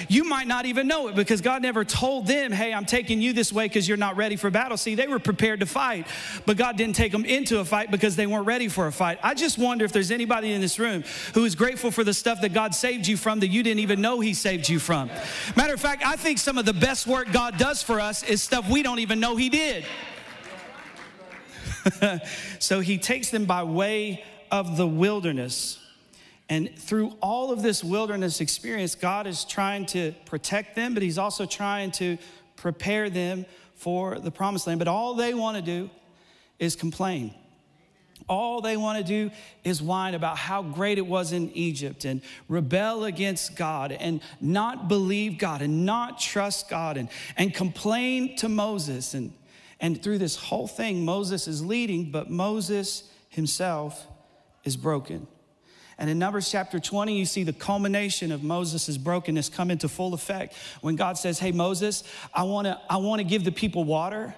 You 0.08 0.22
might 0.22 0.46
not 0.46 0.64
even 0.64 0.86
know 0.86 1.08
it 1.08 1.16
because 1.16 1.40
God 1.40 1.60
never 1.60 1.84
told 1.84 2.28
them, 2.28 2.52
hey, 2.52 2.72
I'm 2.72 2.86
taking 2.86 3.20
you 3.20 3.32
this 3.32 3.52
way 3.52 3.64
because 3.64 3.88
you're 3.88 3.96
not 3.96 4.16
ready 4.16 4.36
for 4.36 4.48
battle. 4.48 4.76
See, 4.76 4.94
they 4.94 5.08
were 5.08 5.18
prepared 5.18 5.58
to 5.58 5.66
fight, 5.66 6.06
but 6.46 6.56
God 6.56 6.76
didn't 6.76 6.94
take 6.94 7.10
them 7.10 7.24
into 7.24 7.58
a 7.58 7.64
fight 7.64 7.90
because 7.90 8.14
they 8.14 8.28
weren't 8.28 8.46
ready 8.46 8.68
for 8.68 8.86
a 8.86 8.92
fight. 8.92 9.07
I 9.22 9.34
just 9.34 9.58
wonder 9.58 9.84
if 9.84 9.92
there's 9.92 10.10
anybody 10.10 10.52
in 10.52 10.60
this 10.60 10.78
room 10.78 11.04
who 11.34 11.44
is 11.44 11.54
grateful 11.54 11.90
for 11.90 12.04
the 12.04 12.14
stuff 12.14 12.40
that 12.40 12.52
God 12.52 12.74
saved 12.74 13.06
you 13.06 13.16
from 13.16 13.40
that 13.40 13.48
you 13.48 13.62
didn't 13.62 13.80
even 13.80 14.00
know 14.00 14.20
He 14.20 14.34
saved 14.34 14.68
you 14.68 14.78
from. 14.78 15.10
Matter 15.56 15.74
of 15.74 15.80
fact, 15.80 16.04
I 16.04 16.16
think 16.16 16.38
some 16.38 16.58
of 16.58 16.64
the 16.64 16.72
best 16.72 17.06
work 17.06 17.30
God 17.32 17.58
does 17.58 17.82
for 17.82 18.00
us 18.00 18.22
is 18.22 18.42
stuff 18.42 18.68
we 18.68 18.82
don't 18.82 18.98
even 18.98 19.20
know 19.20 19.36
He 19.36 19.48
did. 19.48 19.84
so 22.58 22.80
He 22.80 22.98
takes 22.98 23.30
them 23.30 23.44
by 23.44 23.62
way 23.62 24.24
of 24.50 24.76
the 24.76 24.86
wilderness. 24.86 25.78
And 26.48 26.74
through 26.76 27.10
all 27.20 27.52
of 27.52 27.62
this 27.62 27.84
wilderness 27.84 28.40
experience, 28.40 28.94
God 28.94 29.26
is 29.26 29.44
trying 29.44 29.86
to 29.86 30.14
protect 30.24 30.76
them, 30.76 30.94
but 30.94 31.02
He's 31.02 31.18
also 31.18 31.46
trying 31.46 31.90
to 31.92 32.18
prepare 32.56 33.10
them 33.10 33.46
for 33.74 34.18
the 34.18 34.30
promised 34.30 34.66
land. 34.66 34.78
But 34.78 34.88
all 34.88 35.14
they 35.14 35.34
want 35.34 35.56
to 35.56 35.62
do 35.62 35.90
is 36.58 36.74
complain 36.74 37.34
all 38.28 38.60
they 38.60 38.76
want 38.76 38.98
to 38.98 39.04
do 39.04 39.30
is 39.64 39.82
whine 39.82 40.14
about 40.14 40.36
how 40.36 40.62
great 40.62 40.98
it 40.98 41.06
was 41.06 41.32
in 41.32 41.50
Egypt 41.52 42.04
and 42.04 42.20
rebel 42.48 43.04
against 43.04 43.56
God 43.56 43.92
and 43.92 44.20
not 44.40 44.88
believe 44.88 45.38
God 45.38 45.62
and 45.62 45.84
not 45.86 46.18
trust 46.20 46.68
God 46.68 46.96
and, 46.96 47.08
and 47.36 47.54
complain 47.54 48.36
to 48.36 48.48
Moses. 48.48 49.14
And, 49.14 49.32
and 49.80 50.02
through 50.02 50.18
this 50.18 50.36
whole 50.36 50.68
thing, 50.68 51.04
Moses 51.04 51.48
is 51.48 51.64
leading, 51.64 52.10
but 52.10 52.30
Moses 52.30 53.10
himself 53.30 54.06
is 54.64 54.76
broken. 54.76 55.26
And 55.98 56.08
in 56.08 56.18
Numbers 56.18 56.48
chapter 56.48 56.78
20, 56.78 57.18
you 57.18 57.24
see 57.24 57.42
the 57.42 57.52
culmination 57.52 58.30
of 58.30 58.44
Moses' 58.44 58.96
brokenness 58.96 59.48
come 59.48 59.70
into 59.70 59.88
full 59.88 60.14
effect 60.14 60.54
when 60.80 60.94
God 60.94 61.18
says, 61.18 61.40
Hey, 61.40 61.50
Moses, 61.50 62.04
I 62.32 62.44
wanna, 62.44 62.80
I 62.88 62.98
wanna 62.98 63.24
give 63.24 63.44
the 63.44 63.50
people 63.50 63.82
water. 63.82 64.34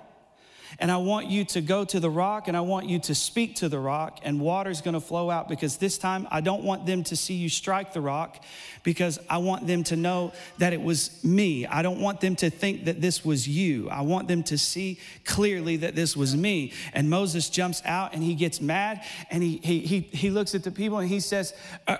And 0.79 0.91
I 0.91 0.97
want 0.99 1.27
you 1.27 1.45
to 1.47 1.61
go 1.61 1.85
to 1.85 2.00
the 2.00 2.11
rock 2.11 2.49
and 2.49 2.57
I 2.57 2.61
want 2.61 2.89
you 2.89 2.99
to 3.00 3.15
speak 3.15 3.57
to 3.57 3.69
the 3.69 3.79
rock, 3.79 4.21
and 4.23 4.41
water's 4.41 4.81
gonna 4.81 5.00
flow 5.00 5.31
out 5.31 5.49
because 5.49 5.77
this 5.77 5.99
time 5.99 6.27
I 6.31 6.41
don't 6.41 6.62
want 6.62 6.87
them 6.87 7.05
to 7.05 7.17
see 7.17 7.35
you 7.35 7.49
strike 7.49 7.93
the 7.93 8.00
rock 8.00 8.43
because 8.83 9.19
I 9.29 9.39
want 9.39 9.67
them 9.67 9.85
to 9.85 9.97
know 9.97 10.33
that 10.59 10.73
it 10.73 10.81
was 10.81 11.23
me. 11.25 11.67
I 11.67 11.83
don't 11.83 12.00
want 12.00 12.21
them 12.21 12.37
to 12.37 12.50
think 12.50 12.87
that 12.87 13.00
this 13.00 13.25
was 13.25 13.47
you. 13.47 13.89
I 13.91 14.03
want 14.03 14.29
them 14.29 14.43
to 14.45 14.59
see 14.59 14.99
clearly 15.25 15.77
that 15.79 15.95
this 15.95 16.17
was 16.17 16.37
me. 16.37 16.73
And 16.93 17.11
Moses 17.11 17.50
jumps 17.50 17.83
out 17.85 18.15
and 18.15 18.23
he 18.23 18.35
gets 18.35 18.61
mad 18.61 19.03
and 19.31 19.43
he, 19.43 19.59
he, 19.62 19.81
he, 19.81 20.00
he 20.00 20.31
looks 20.31 20.55
at 20.55 20.62
the 20.62 20.71
people 20.71 20.99
and 20.99 21.09
he 21.09 21.21
says, 21.21 21.55
uh, 21.87 21.99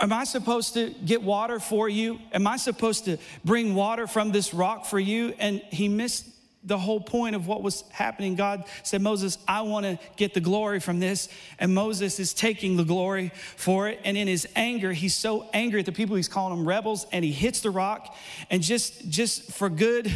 Am 0.00 0.12
I 0.12 0.24
supposed 0.24 0.74
to 0.74 0.90
get 1.04 1.22
water 1.22 1.58
for 1.58 1.88
you? 1.88 2.20
Am 2.32 2.46
I 2.46 2.56
supposed 2.56 3.06
to 3.06 3.18
bring 3.44 3.74
water 3.74 4.06
from 4.06 4.30
this 4.30 4.54
rock 4.54 4.86
for 4.86 5.00
you? 5.00 5.34
And 5.38 5.60
he 5.70 5.88
missed 5.88 6.26
the 6.64 6.78
whole 6.78 7.00
point 7.00 7.36
of 7.36 7.46
what 7.46 7.62
was 7.62 7.84
happening. 7.90 8.34
God 8.34 8.64
said, 8.82 9.02
Moses, 9.02 9.38
I 9.46 9.62
want 9.62 9.84
to 9.84 9.98
get 10.16 10.34
the 10.34 10.40
glory 10.40 10.80
from 10.80 10.98
this. 10.98 11.28
And 11.58 11.74
Moses 11.74 12.18
is 12.18 12.32
taking 12.32 12.76
the 12.76 12.84
glory 12.84 13.32
for 13.56 13.88
it. 13.88 14.00
And 14.04 14.16
in 14.16 14.26
his 14.26 14.48
anger, 14.56 14.92
he's 14.92 15.14
so 15.14 15.48
angry 15.52 15.80
at 15.80 15.86
the 15.86 15.92
people, 15.92 16.16
he's 16.16 16.28
calling 16.28 16.56
them 16.56 16.66
rebels, 16.66 17.06
and 17.12 17.24
he 17.24 17.32
hits 17.32 17.60
the 17.60 17.70
rock. 17.70 18.16
And 18.50 18.62
just, 18.62 19.08
just 19.08 19.52
for 19.52 19.68
good 19.68 20.10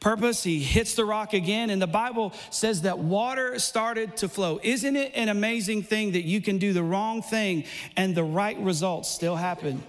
purpose, 0.00 0.44
he 0.44 0.60
hits 0.60 0.94
the 0.94 1.04
rock 1.04 1.34
again. 1.34 1.70
And 1.70 1.82
the 1.82 1.86
Bible 1.86 2.32
says 2.50 2.82
that 2.82 2.98
water 2.98 3.58
started 3.58 4.16
to 4.18 4.28
flow. 4.28 4.60
Isn't 4.62 4.96
it 4.96 5.12
an 5.14 5.28
amazing 5.28 5.82
thing 5.82 6.12
that 6.12 6.24
you 6.24 6.40
can 6.40 6.58
do 6.58 6.72
the 6.72 6.82
wrong 6.82 7.22
thing 7.22 7.64
and 7.96 8.14
the 8.14 8.24
right 8.24 8.58
results 8.58 9.08
still 9.08 9.36
happen? 9.36 9.82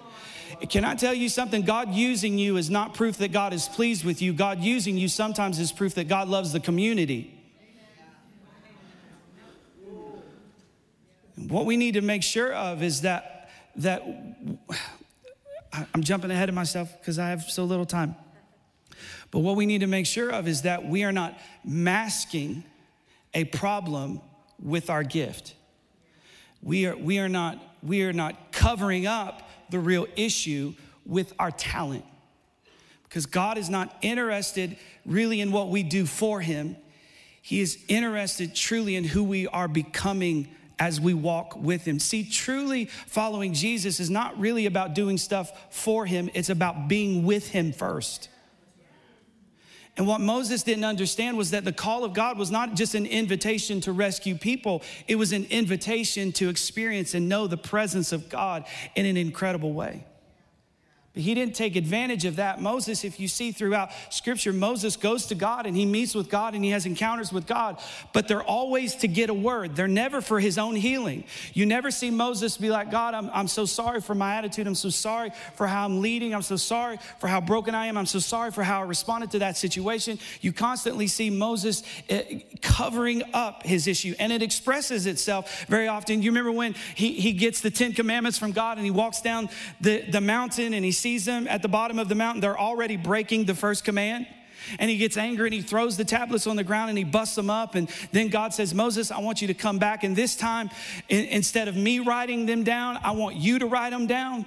Can 0.69 0.83
I 0.83 0.95
tell 0.95 1.13
you 1.13 1.29
something? 1.29 1.61
God 1.61 1.93
using 1.93 2.37
you 2.37 2.57
is 2.57 2.69
not 2.69 2.93
proof 2.93 3.17
that 3.17 3.31
God 3.31 3.53
is 3.53 3.67
pleased 3.67 4.03
with 4.03 4.21
you. 4.21 4.33
God 4.33 4.59
using 4.59 4.97
you 4.97 5.07
sometimes 5.07 5.59
is 5.59 5.71
proof 5.71 5.95
that 5.95 6.07
God 6.07 6.27
loves 6.27 6.51
the 6.51 6.59
community. 6.59 7.35
What 11.35 11.65
we 11.65 11.77
need 11.77 11.93
to 11.93 12.01
make 12.01 12.23
sure 12.23 12.51
of 12.53 12.83
is 12.83 13.01
that 13.01 13.49
that 13.77 14.03
I'm 15.71 16.03
jumping 16.03 16.31
ahead 16.31 16.49
of 16.49 16.55
myself 16.55 16.91
because 16.99 17.19
I 17.19 17.29
have 17.29 17.43
so 17.43 17.63
little 17.63 17.85
time. 17.85 18.15
But 19.31 19.39
what 19.39 19.55
we 19.55 19.65
need 19.65 19.79
to 19.79 19.87
make 19.87 20.05
sure 20.05 20.31
of 20.31 20.47
is 20.47 20.63
that 20.63 20.85
we 20.85 21.03
are 21.03 21.11
not 21.11 21.37
masking 21.63 22.63
a 23.33 23.45
problem 23.45 24.21
with 24.61 24.89
our 24.89 25.03
gift. 25.03 25.53
We 26.61 26.87
are, 26.87 26.97
we 26.97 27.19
are, 27.19 27.29
not, 27.29 27.63
we 27.83 28.03
are 28.03 28.11
not 28.11 28.51
covering 28.51 29.05
up 29.05 29.48
the 29.69 29.79
real 29.79 30.07
issue 30.15 30.73
with 31.05 31.33
our 31.39 31.51
talent. 31.51 32.05
Because 33.03 33.25
God 33.25 33.57
is 33.57 33.69
not 33.69 33.95
interested 34.01 34.77
really 35.05 35.41
in 35.41 35.51
what 35.51 35.69
we 35.69 35.83
do 35.83 36.05
for 36.05 36.41
Him, 36.41 36.75
He 37.41 37.59
is 37.59 37.83
interested 37.87 38.55
truly 38.55 38.95
in 38.95 39.03
who 39.03 39.23
we 39.23 39.47
are 39.47 39.67
becoming 39.67 40.49
as 40.77 41.01
we 41.01 41.13
walk 41.13 41.55
with 41.55 41.85
Him. 41.85 41.99
See, 41.99 42.23
truly 42.23 42.85
following 42.85 43.53
Jesus 43.53 43.99
is 43.99 44.09
not 44.09 44.39
really 44.39 44.65
about 44.65 44.93
doing 44.93 45.17
stuff 45.17 45.51
for 45.69 46.05
Him, 46.05 46.29
it's 46.33 46.49
about 46.49 46.87
being 46.87 47.25
with 47.25 47.49
Him 47.49 47.73
first. 47.73 48.29
And 49.97 50.07
what 50.07 50.21
Moses 50.21 50.63
didn't 50.63 50.85
understand 50.85 51.37
was 51.37 51.51
that 51.51 51.65
the 51.65 51.73
call 51.73 52.03
of 52.03 52.13
God 52.13 52.37
was 52.37 52.51
not 52.51 52.75
just 52.75 52.95
an 52.95 53.05
invitation 53.05 53.81
to 53.81 53.91
rescue 53.91 54.35
people, 54.35 54.81
it 55.07 55.15
was 55.15 55.33
an 55.33 55.45
invitation 55.49 56.31
to 56.33 56.49
experience 56.49 57.13
and 57.13 57.27
know 57.27 57.47
the 57.47 57.57
presence 57.57 58.11
of 58.11 58.29
God 58.29 58.65
in 58.95 59.05
an 59.05 59.17
incredible 59.17 59.73
way. 59.73 60.05
But 61.13 61.23
he 61.23 61.33
didn't 61.33 61.55
take 61.55 61.75
advantage 61.75 62.25
of 62.25 62.35
that. 62.35 62.61
Moses, 62.61 63.03
if 63.03 63.19
you 63.19 63.27
see 63.27 63.51
throughout 63.51 63.89
scripture, 64.11 64.53
Moses 64.53 64.95
goes 64.95 65.25
to 65.27 65.35
God 65.35 65.65
and 65.65 65.75
he 65.75 65.83
meets 65.83 66.13
with 66.13 66.29
God 66.29 66.53
and 66.53 66.63
he 66.63 66.69
has 66.69 66.85
encounters 66.85 67.33
with 67.33 67.47
God, 67.47 67.81
but 68.13 68.27
they're 68.27 68.43
always 68.43 68.95
to 68.97 69.07
get 69.07 69.31
a 69.31 69.33
word. 69.33 69.75
They're 69.75 69.87
never 69.87 70.21
for 70.21 70.39
his 70.39 70.59
own 70.59 70.75
healing. 70.75 71.23
You 71.53 71.65
never 71.65 71.89
see 71.89 72.11
Moses 72.11 72.57
be 72.57 72.69
like, 72.69 72.91
God, 72.91 73.15
I'm, 73.15 73.31
I'm 73.33 73.47
so 73.47 73.65
sorry 73.65 74.01
for 74.01 74.13
my 74.13 74.35
attitude. 74.35 74.67
I'm 74.67 74.75
so 74.75 74.91
sorry 74.91 75.31
for 75.55 75.65
how 75.65 75.83
I'm 75.85 76.01
leading. 76.01 76.35
I'm 76.35 76.43
so 76.43 76.57
sorry 76.57 76.99
for 77.19 77.27
how 77.27 77.41
broken 77.41 77.73
I 77.73 77.87
am. 77.87 77.97
I'm 77.97 78.05
so 78.05 78.19
sorry 78.19 78.51
for 78.51 78.61
how 78.61 78.81
I 78.81 78.85
responded 78.85 79.31
to 79.31 79.39
that 79.39 79.57
situation. 79.57 80.19
You 80.41 80.53
constantly 80.53 81.07
see 81.07 81.31
Moses 81.31 81.81
eh, 82.09 82.41
covering 82.61 83.23
up 83.33 83.63
his 83.63 83.87
issue 83.87 84.13
and 84.19 84.31
it 84.31 84.43
expresses 84.43 85.07
itself 85.07 85.65
very 85.67 85.87
often. 85.87 86.21
You 86.21 86.29
remember 86.29 86.51
when 86.51 86.75
he, 86.93 87.13
he 87.13 87.33
gets 87.33 87.61
the 87.61 87.71
Ten 87.71 87.93
Commandments 87.93 88.37
from 88.37 88.51
God 88.51 88.77
and 88.77 88.85
he 88.85 88.91
walks 88.91 89.21
down 89.21 89.49
the, 89.81 90.01
the 90.01 90.21
mountain 90.21 90.75
and 90.75 90.85
he 90.85 90.91
sees 90.99 91.25
them 91.25 91.47
at 91.47 91.61
the 91.61 91.67
bottom 91.67 91.99
of 91.99 92.09
the 92.09 92.15
mountain, 92.15 92.41
they're 92.41 92.59
already 92.59 92.97
breaking 92.97 93.45
the 93.45 93.55
first 93.55 93.83
command. 93.83 94.27
And 94.77 94.91
he 94.91 94.97
gets 94.97 95.17
angry 95.17 95.47
and 95.47 95.53
he 95.53 95.61
throws 95.61 95.97
the 95.97 96.05
tablets 96.05 96.45
on 96.45 96.55
the 96.55 96.63
ground 96.63 96.89
and 96.89 96.97
he 96.97 97.03
busts 97.03 97.35
them 97.35 97.49
up. 97.49 97.75
And 97.75 97.89
then 98.11 98.27
God 98.27 98.53
says, 98.53 98.73
Moses, 98.73 99.09
I 99.09 99.19
want 99.19 99.41
you 99.41 99.47
to 99.47 99.53
come 99.53 99.79
back. 99.79 100.03
And 100.03 100.15
this 100.15 100.35
time, 100.35 100.69
in, 101.07 101.25
instead 101.25 101.67
of 101.67 101.75
me 101.75 101.99
writing 101.99 102.45
them 102.45 102.63
down, 102.63 102.97
I 103.01 103.11
want 103.11 103.35
you 103.35 103.59
to 103.59 103.65
write 103.65 103.91
them 103.91 104.05
down. 104.05 104.45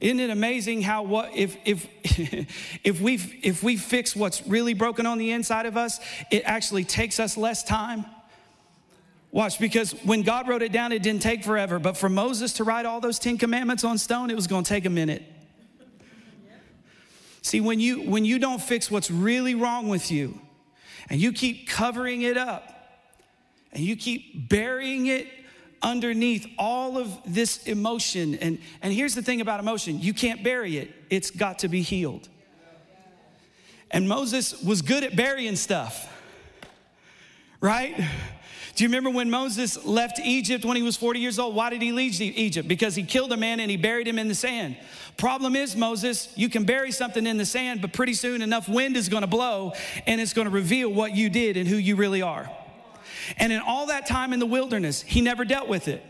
Isn't 0.00 0.20
it 0.20 0.30
amazing 0.30 0.82
how 0.82 1.02
what 1.02 1.34
if 1.34 1.56
if 1.64 1.88
if 2.84 3.00
we 3.00 3.14
if 3.42 3.62
we 3.62 3.76
fix 3.76 4.14
what's 4.14 4.46
really 4.46 4.72
broken 4.72 5.06
on 5.06 5.18
the 5.18 5.32
inside 5.32 5.66
of 5.66 5.76
us, 5.76 5.98
it 6.30 6.42
actually 6.44 6.84
takes 6.84 7.18
us 7.18 7.36
less 7.36 7.64
time? 7.64 8.04
Watch, 9.30 9.58
because 9.58 9.92
when 10.04 10.22
God 10.22 10.48
wrote 10.48 10.62
it 10.62 10.72
down, 10.72 10.92
it 10.92 11.02
didn't 11.02 11.20
take 11.20 11.44
forever. 11.44 11.78
But 11.78 11.96
for 11.96 12.08
Moses 12.08 12.54
to 12.54 12.64
write 12.64 12.86
all 12.86 13.00
those 13.00 13.18
Ten 13.18 13.36
Commandments 13.36 13.84
on 13.84 13.98
stone, 13.98 14.30
it 14.30 14.36
was 14.36 14.46
going 14.46 14.64
to 14.64 14.68
take 14.68 14.86
a 14.86 14.90
minute. 14.90 15.22
See, 17.42 17.60
when 17.60 17.80
you 17.80 18.02
when 18.02 18.24
you 18.24 18.38
don't 18.38 18.60
fix 18.60 18.90
what's 18.90 19.10
really 19.10 19.54
wrong 19.54 19.88
with 19.88 20.10
you, 20.10 20.40
and 21.08 21.20
you 21.20 21.32
keep 21.32 21.68
covering 21.68 22.22
it 22.22 22.36
up, 22.36 22.78
and 23.72 23.82
you 23.82 23.96
keep 23.96 24.48
burying 24.48 25.06
it 25.06 25.26
underneath 25.82 26.46
all 26.58 26.98
of 26.98 27.16
this 27.26 27.64
emotion, 27.64 28.34
and, 28.36 28.58
and 28.82 28.92
here's 28.92 29.14
the 29.14 29.22
thing 29.22 29.40
about 29.40 29.60
emotion 29.60 30.00
you 30.00 30.12
can't 30.12 30.42
bury 30.42 30.78
it, 30.78 30.90
it's 31.10 31.30
got 31.30 31.60
to 31.60 31.68
be 31.68 31.82
healed. 31.82 32.28
And 33.90 34.08
Moses 34.08 34.60
was 34.62 34.82
good 34.82 35.02
at 35.02 35.16
burying 35.16 35.56
stuff, 35.56 36.12
right? 37.60 37.96
Do 38.74 38.84
you 38.84 38.88
remember 38.88 39.10
when 39.10 39.30
Moses 39.30 39.84
left 39.84 40.20
Egypt 40.20 40.64
when 40.64 40.76
he 40.76 40.82
was 40.82 40.96
40 40.96 41.18
years 41.18 41.38
old? 41.38 41.54
Why 41.54 41.70
did 41.70 41.82
he 41.82 41.90
leave 41.90 42.20
Egypt? 42.20 42.68
Because 42.68 42.94
he 42.94 43.02
killed 43.02 43.32
a 43.32 43.36
man 43.36 43.60
and 43.60 43.70
he 43.70 43.76
buried 43.76 44.06
him 44.06 44.18
in 44.18 44.28
the 44.28 44.34
sand. 44.34 44.76
Problem 45.18 45.56
is, 45.56 45.74
Moses, 45.74 46.28
you 46.36 46.48
can 46.48 46.64
bury 46.64 46.92
something 46.92 47.26
in 47.26 47.38
the 47.38 47.44
sand, 47.44 47.82
but 47.82 47.92
pretty 47.92 48.14
soon 48.14 48.40
enough 48.40 48.68
wind 48.68 48.96
is 48.96 49.08
gonna 49.08 49.26
blow 49.26 49.72
and 50.06 50.20
it's 50.20 50.32
gonna 50.32 50.48
reveal 50.48 50.88
what 50.88 51.14
you 51.14 51.28
did 51.28 51.56
and 51.56 51.68
who 51.68 51.76
you 51.76 51.96
really 51.96 52.22
are. 52.22 52.48
And 53.36 53.52
in 53.52 53.60
all 53.60 53.88
that 53.88 54.06
time 54.06 54.32
in 54.32 54.38
the 54.38 54.46
wilderness, 54.46 55.02
he 55.02 55.20
never 55.20 55.44
dealt 55.44 55.68
with 55.68 55.88
it. 55.88 56.04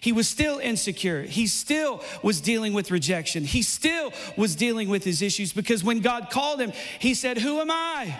He 0.00 0.10
was 0.10 0.26
still 0.26 0.58
insecure. 0.58 1.22
He 1.22 1.46
still 1.46 2.02
was 2.22 2.40
dealing 2.40 2.72
with 2.72 2.90
rejection. 2.90 3.44
He 3.44 3.60
still 3.60 4.12
was 4.38 4.56
dealing 4.56 4.88
with 4.88 5.04
his 5.04 5.20
issues 5.20 5.52
because 5.52 5.84
when 5.84 6.00
God 6.00 6.30
called 6.30 6.60
him, 6.60 6.72
he 6.98 7.12
said, 7.12 7.36
Who 7.36 7.60
am 7.60 7.70
I? 7.70 8.18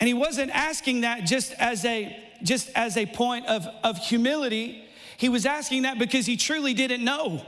And 0.00 0.08
he 0.08 0.14
wasn't 0.14 0.52
asking 0.52 1.02
that 1.02 1.26
just 1.26 1.52
as 1.58 1.84
a 1.84 2.16
just 2.42 2.70
as 2.74 2.96
a 2.96 3.04
point 3.04 3.46
of, 3.46 3.66
of 3.84 3.98
humility. 3.98 4.84
He 5.18 5.28
was 5.28 5.44
asking 5.44 5.82
that 5.82 5.98
because 5.98 6.24
he 6.24 6.36
truly 6.36 6.72
didn't 6.72 7.04
know. 7.04 7.44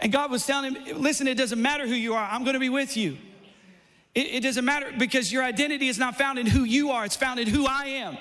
And 0.00 0.12
God 0.12 0.30
was 0.30 0.46
telling 0.46 0.74
him, 0.74 1.00
listen, 1.00 1.28
it 1.28 1.36
doesn't 1.36 1.60
matter 1.60 1.86
who 1.86 1.94
you 1.94 2.14
are, 2.14 2.28
I'm 2.30 2.44
gonna 2.44 2.58
be 2.58 2.68
with 2.68 2.96
you. 2.96 3.16
It, 4.14 4.26
it 4.26 4.42
doesn't 4.42 4.64
matter 4.64 4.92
because 4.98 5.32
your 5.32 5.42
identity 5.42 5.88
is 5.88 5.98
not 5.98 6.16
found 6.16 6.38
in 6.38 6.46
who 6.46 6.64
you 6.64 6.90
are, 6.90 7.04
it's 7.04 7.16
found 7.16 7.40
in 7.40 7.48
who 7.48 7.66
I 7.66 7.84
am. 7.86 8.16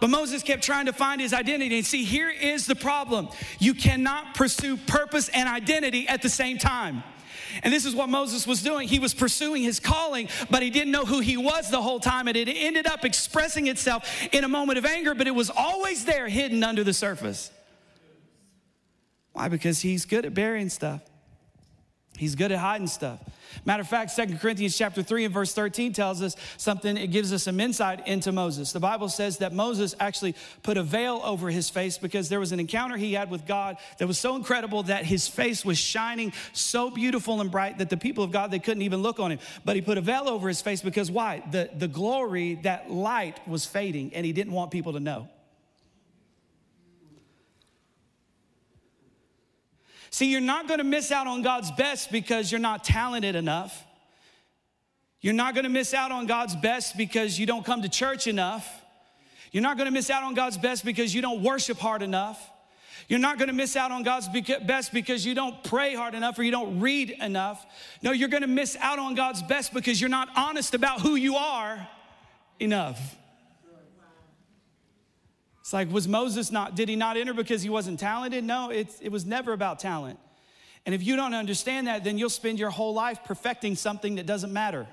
But 0.00 0.08
Moses 0.08 0.42
kept 0.42 0.62
trying 0.62 0.86
to 0.86 0.94
find 0.94 1.20
his 1.20 1.34
identity. 1.34 1.76
And 1.76 1.86
see, 1.86 2.04
here 2.04 2.30
is 2.30 2.66
the 2.66 2.74
problem 2.74 3.28
you 3.58 3.74
cannot 3.74 4.34
pursue 4.34 4.78
purpose 4.78 5.28
and 5.28 5.46
identity 5.48 6.08
at 6.08 6.22
the 6.22 6.30
same 6.30 6.56
time. 6.56 7.02
And 7.62 7.72
this 7.72 7.84
is 7.84 7.94
what 7.94 8.08
Moses 8.08 8.46
was 8.46 8.62
doing. 8.62 8.88
He 8.88 8.98
was 8.98 9.12
pursuing 9.12 9.62
his 9.62 9.80
calling, 9.80 10.28
but 10.48 10.62
he 10.62 10.70
didn't 10.70 10.92
know 10.92 11.04
who 11.04 11.20
he 11.20 11.36
was 11.36 11.70
the 11.70 11.82
whole 11.82 12.00
time. 12.00 12.28
And 12.28 12.36
it 12.36 12.48
ended 12.48 12.86
up 12.86 13.04
expressing 13.04 13.66
itself 13.66 14.28
in 14.32 14.44
a 14.44 14.48
moment 14.48 14.78
of 14.78 14.86
anger, 14.86 15.14
but 15.14 15.26
it 15.26 15.34
was 15.34 15.50
always 15.50 16.04
there 16.04 16.28
hidden 16.28 16.64
under 16.64 16.84
the 16.84 16.92
surface. 16.94 17.50
Why? 19.32 19.48
Because 19.48 19.80
he's 19.80 20.04
good 20.04 20.26
at 20.26 20.34
burying 20.34 20.68
stuff. 20.68 21.02
He's 22.20 22.34
good 22.34 22.52
at 22.52 22.58
hiding 22.58 22.88
stuff. 22.88 23.18
Matter 23.64 23.80
of 23.80 23.88
fact, 23.88 24.10
Second 24.10 24.40
Corinthians 24.40 24.76
chapter 24.76 25.02
3 25.02 25.24
and 25.24 25.32
verse 25.32 25.54
13 25.54 25.94
tells 25.94 26.20
us 26.20 26.36
something, 26.58 26.98
it 26.98 27.06
gives 27.06 27.32
us 27.32 27.44
some 27.44 27.58
insight 27.58 28.06
into 28.06 28.30
Moses. 28.30 28.72
The 28.72 28.80
Bible 28.80 29.08
says 29.08 29.38
that 29.38 29.54
Moses 29.54 29.94
actually 29.98 30.34
put 30.62 30.76
a 30.76 30.82
veil 30.82 31.22
over 31.24 31.48
his 31.48 31.70
face 31.70 31.96
because 31.96 32.28
there 32.28 32.38
was 32.38 32.52
an 32.52 32.60
encounter 32.60 32.98
he 32.98 33.14
had 33.14 33.30
with 33.30 33.46
God 33.46 33.78
that 33.96 34.06
was 34.06 34.18
so 34.18 34.36
incredible 34.36 34.82
that 34.84 35.06
his 35.06 35.28
face 35.28 35.64
was 35.64 35.78
shining 35.78 36.34
so 36.52 36.90
beautiful 36.90 37.40
and 37.40 37.50
bright 37.50 37.78
that 37.78 37.88
the 37.88 37.96
people 37.96 38.22
of 38.22 38.32
God 38.32 38.50
they 38.50 38.58
couldn't 38.58 38.82
even 38.82 39.00
look 39.00 39.18
on 39.18 39.32
him. 39.32 39.38
But 39.64 39.76
he 39.76 39.82
put 39.82 39.96
a 39.96 40.02
veil 40.02 40.28
over 40.28 40.46
his 40.46 40.60
face 40.60 40.82
because 40.82 41.10
why? 41.10 41.42
The, 41.50 41.70
the 41.74 41.88
glory, 41.88 42.56
that 42.64 42.90
light 42.90 43.40
was 43.48 43.64
fading, 43.64 44.12
and 44.14 44.26
he 44.26 44.34
didn't 44.34 44.52
want 44.52 44.70
people 44.70 44.92
to 44.92 45.00
know. 45.00 45.28
See, 50.10 50.26
you're 50.30 50.40
not 50.40 50.66
to 50.68 50.84
miss 50.84 51.12
out 51.12 51.26
on 51.26 51.42
God's 51.42 51.70
best 51.70 52.10
because 52.10 52.50
you're 52.50 52.60
not 52.60 52.82
talented 52.84 53.36
enough. 53.36 53.84
You're 55.20 55.34
not 55.34 55.54
gonna 55.54 55.68
miss 55.68 55.94
out 55.94 56.10
on 56.12 56.26
God's 56.26 56.56
best 56.56 56.96
because 56.96 57.38
you 57.38 57.46
don't 57.46 57.64
come 57.64 57.82
to 57.82 57.88
church 57.88 58.26
enough. 58.26 58.66
You're 59.52 59.62
not 59.62 59.76
gonna 59.76 59.90
miss 59.90 60.10
out 60.10 60.22
on 60.22 60.34
God's 60.34 60.56
best 60.56 60.84
because 60.84 61.14
you 61.14 61.20
don't 61.20 61.42
worship 61.42 61.78
hard 61.78 62.02
enough. 62.02 62.50
You're 63.08 63.18
not 63.18 63.38
gonna 63.38 63.52
miss 63.52 63.76
out 63.76 63.90
on 63.92 64.02
God's 64.02 64.28
best 64.28 64.92
because 64.92 65.26
you 65.26 65.34
don't 65.34 65.62
pray 65.64 65.94
hard 65.94 66.14
enough 66.14 66.38
or 66.38 66.42
you 66.42 66.50
don't 66.50 66.80
read 66.80 67.10
enough. 67.10 67.64
No, 68.02 68.12
you're 68.12 68.28
gonna 68.28 68.46
miss 68.46 68.76
out 68.80 68.98
on 68.98 69.14
God's 69.14 69.42
best 69.42 69.74
because 69.74 70.00
you're 70.00 70.10
not 70.10 70.28
honest 70.36 70.74
about 70.74 71.00
who 71.00 71.16
you 71.16 71.36
are 71.36 71.86
enough. 72.58 73.16
It's 75.70 75.72
like, 75.72 75.92
was 75.92 76.08
Moses 76.08 76.50
not, 76.50 76.74
did 76.74 76.88
he 76.88 76.96
not 76.96 77.16
enter 77.16 77.32
because 77.32 77.62
he 77.62 77.70
wasn't 77.70 78.00
talented? 78.00 78.42
No, 78.42 78.70
it, 78.70 78.88
it 79.00 79.12
was 79.12 79.24
never 79.24 79.52
about 79.52 79.78
talent. 79.78 80.18
And 80.84 80.96
if 80.96 81.06
you 81.06 81.14
don't 81.14 81.32
understand 81.32 81.86
that, 81.86 82.02
then 82.02 82.18
you'll 82.18 82.28
spend 82.28 82.58
your 82.58 82.70
whole 82.70 82.92
life 82.92 83.20
perfecting 83.24 83.76
something 83.76 84.16
that 84.16 84.26
doesn't 84.26 84.52
matter. 84.52 84.88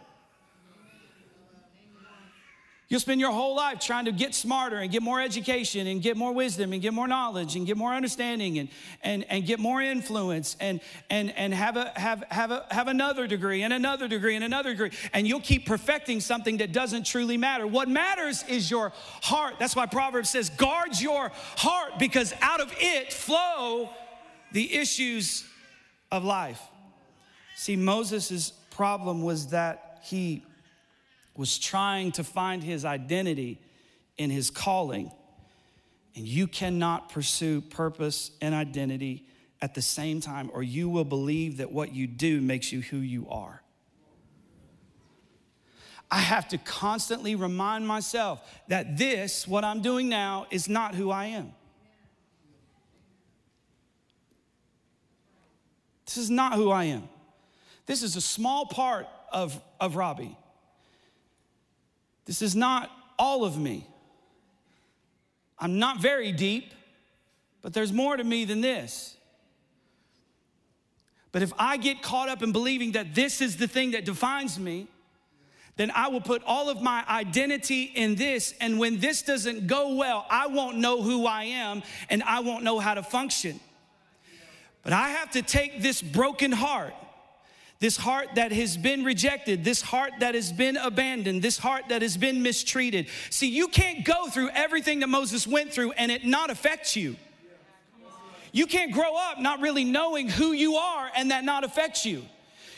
You'll 2.90 3.02
spend 3.02 3.20
your 3.20 3.34
whole 3.34 3.54
life 3.54 3.82
trying 3.82 4.06
to 4.06 4.14
get 4.14 4.34
smarter 4.34 4.78
and 4.78 4.90
get 4.90 5.04
more 5.04 5.20
education 5.20 5.88
and 5.88 6.02
get 6.02 6.16
more 6.16 6.32
wisdom 6.32 6.72
and 6.72 6.82
get 6.82 6.94
more 6.94 7.08
knowledge 7.08 7.58
and 7.58 7.68
get 7.68 7.76
more 7.76 7.94
understanding 7.94 8.60
and, 8.60 8.70
and, 9.04 9.26
and 9.30 9.46
get 9.46 9.60
more 9.60 9.82
influence 9.82 10.56
and, 10.62 10.80
and, 11.10 11.32
and 11.32 11.54
have, 11.54 11.76
a, 11.76 11.92
have, 11.98 12.24
have, 12.30 12.52
a, 12.52 12.66
have 12.72 12.88
another 12.88 13.28
degree 13.28 13.64
and 13.64 13.74
another 13.74 14.08
degree 14.08 14.36
and 14.36 14.44
another 14.44 14.70
degree. 14.70 14.92
And 15.12 15.28
you'll 15.28 15.42
keep 15.42 15.66
perfecting 15.66 16.22
something 16.22 16.58
that 16.58 16.72
doesn't 16.72 17.06
truly 17.06 17.36
matter. 17.36 17.68
What 17.68 17.90
matters 17.90 18.46
is 18.48 18.72
your 18.72 18.94
heart. 19.22 19.56
That's 19.60 19.76
why 19.76 19.86
Proverbs 19.86 20.30
says, 20.30 20.50
guard 20.52 20.98
your 20.98 21.30
heart 21.58 22.00
because 22.00 22.34
out 22.42 22.62
of 22.62 22.74
it 22.78 23.12
flow 23.12 23.90
the 24.54 24.74
issues 24.74 25.44
of 26.10 26.24
life. 26.24 26.62
See, 27.58 27.76
Moses' 27.76 28.52
problem 28.72 29.24
was 29.24 29.48
that 29.48 30.00
he 30.04 30.44
was 31.38 31.58
trying 31.58 32.12
to 32.14 32.24
find 32.24 32.64
his 32.64 32.84
identity 32.84 33.62
in 34.18 34.30
his 34.30 34.50
calling. 34.50 35.12
And 36.16 36.28
you 36.28 36.48
cannot 36.48 37.10
pursue 37.10 37.62
purpose 37.62 38.32
and 38.42 38.56
identity 38.56 39.28
at 39.62 39.76
the 39.76 39.82
same 39.82 40.20
time, 40.20 40.50
or 40.54 40.64
you 40.64 40.90
will 40.90 41.06
believe 41.06 41.58
that 41.58 41.72
what 41.72 41.94
you 41.94 42.08
do 42.08 42.42
makes 42.42 42.72
you 42.72 42.82
who 42.82 42.98
you 42.98 43.28
are. 43.30 43.62
I 46.10 46.20
have 46.20 46.48
to 46.50 46.58
constantly 46.58 47.36
remind 47.36 47.88
myself 47.88 48.42
that 48.68 48.98
this, 48.98 49.48
what 49.48 49.64
I'm 49.64 49.82
doing 49.82 50.10
now, 50.10 50.48
is 50.50 50.70
not 50.70 50.96
who 50.96 51.12
I 51.12 51.26
am. 51.26 51.52
This 56.06 56.18
is 56.18 56.30
not 56.30 56.54
who 56.54 56.72
I 56.72 56.86
am. 56.86 57.10
This 57.86 58.02
is 58.02 58.16
a 58.16 58.22
small 58.22 58.66
part 58.66 59.08
of, 59.32 59.62
of 59.80 59.96
Robbie. 59.96 60.38
This 62.28 62.42
is 62.42 62.56
not 62.56 62.92
all 63.18 63.44
of 63.44 63.58
me. 63.58 63.88
I'm 65.58 65.80
not 65.80 66.00
very 66.00 66.32
deep, 66.32 66.72
but 67.62 67.74
there's 67.74 67.92
more 67.92 68.16
to 68.16 68.24
me 68.24 68.46
than 68.46 68.62
this. 68.62 69.16
But 71.32 71.42
if 71.42 71.52
I 71.58 71.78
get 71.78 72.02
caught 72.02 72.30
up 72.30 72.44
in 72.44 72.52
believing 72.52 72.92
that 72.92 73.16
this 73.16 73.42
is 73.42 73.58
the 73.58 73.68
thing 73.68 73.92
that 73.92 74.06
defines 74.06 74.60
me, 74.60 74.88
then 75.78 75.92
I 75.92 76.10
will 76.10 76.22
put 76.22 76.44
all 76.46 76.70
of 76.70 76.82
my 76.82 77.04
identity 77.08 77.84
in 77.84 78.16
this. 78.16 78.54
And 78.60 78.80
when 78.80 79.00
this 79.00 79.22
doesn't 79.22 79.68
go 79.68 79.96
well, 79.96 80.26
I 80.30 80.48
won't 80.48 80.78
know 80.78 81.02
who 81.02 81.26
I 81.26 81.44
am 81.44 81.84
and 82.10 82.24
I 82.24 82.40
won't 82.40 82.64
know 82.64 82.80
how 82.80 82.96
to 82.96 83.04
function. 83.04 83.60
But 84.84 84.94
I 84.94 85.10
have 85.10 85.32
to 85.32 85.42
take 85.42 85.82
this 85.82 86.02
broken 86.02 86.52
heart 86.52 86.94
this 87.80 87.98
heart 87.98 88.30
that 88.36 88.52
has 88.52 88.76
been 88.76 89.04
rejected, 89.04 89.64
this 89.64 89.82
heart 89.82 90.14
that 90.20 90.36
has 90.36 90.52
been 90.52 90.78
abandoned, 90.78 91.42
this 91.42 91.58
heart 91.58 91.86
that 91.90 92.02
has 92.02 92.18
been 92.18 92.42
mistreated. 92.42 93.08
See, 93.30 93.50
you 93.50 93.68
can't 93.68 94.04
go 94.04 94.28
through 94.28 94.50
everything 94.50 95.02
that 95.02 95.08
Moses 95.08 95.46
went 95.46 95.72
through 95.72 95.92
and 95.92 96.12
it 96.12 96.26
not 96.26 96.50
affect 96.50 96.96
you. 96.96 97.16
You 98.52 98.66
can't 98.66 98.92
grow 98.92 99.16
up 99.16 99.40
not 99.40 99.60
really 99.62 99.84
knowing 99.84 100.30
who 100.30 100.54
you 100.54 100.76
are 100.76 101.12
and 101.16 101.32
that 101.32 101.44
not 101.44 101.64
affects 101.64 102.06
you. 102.06 102.24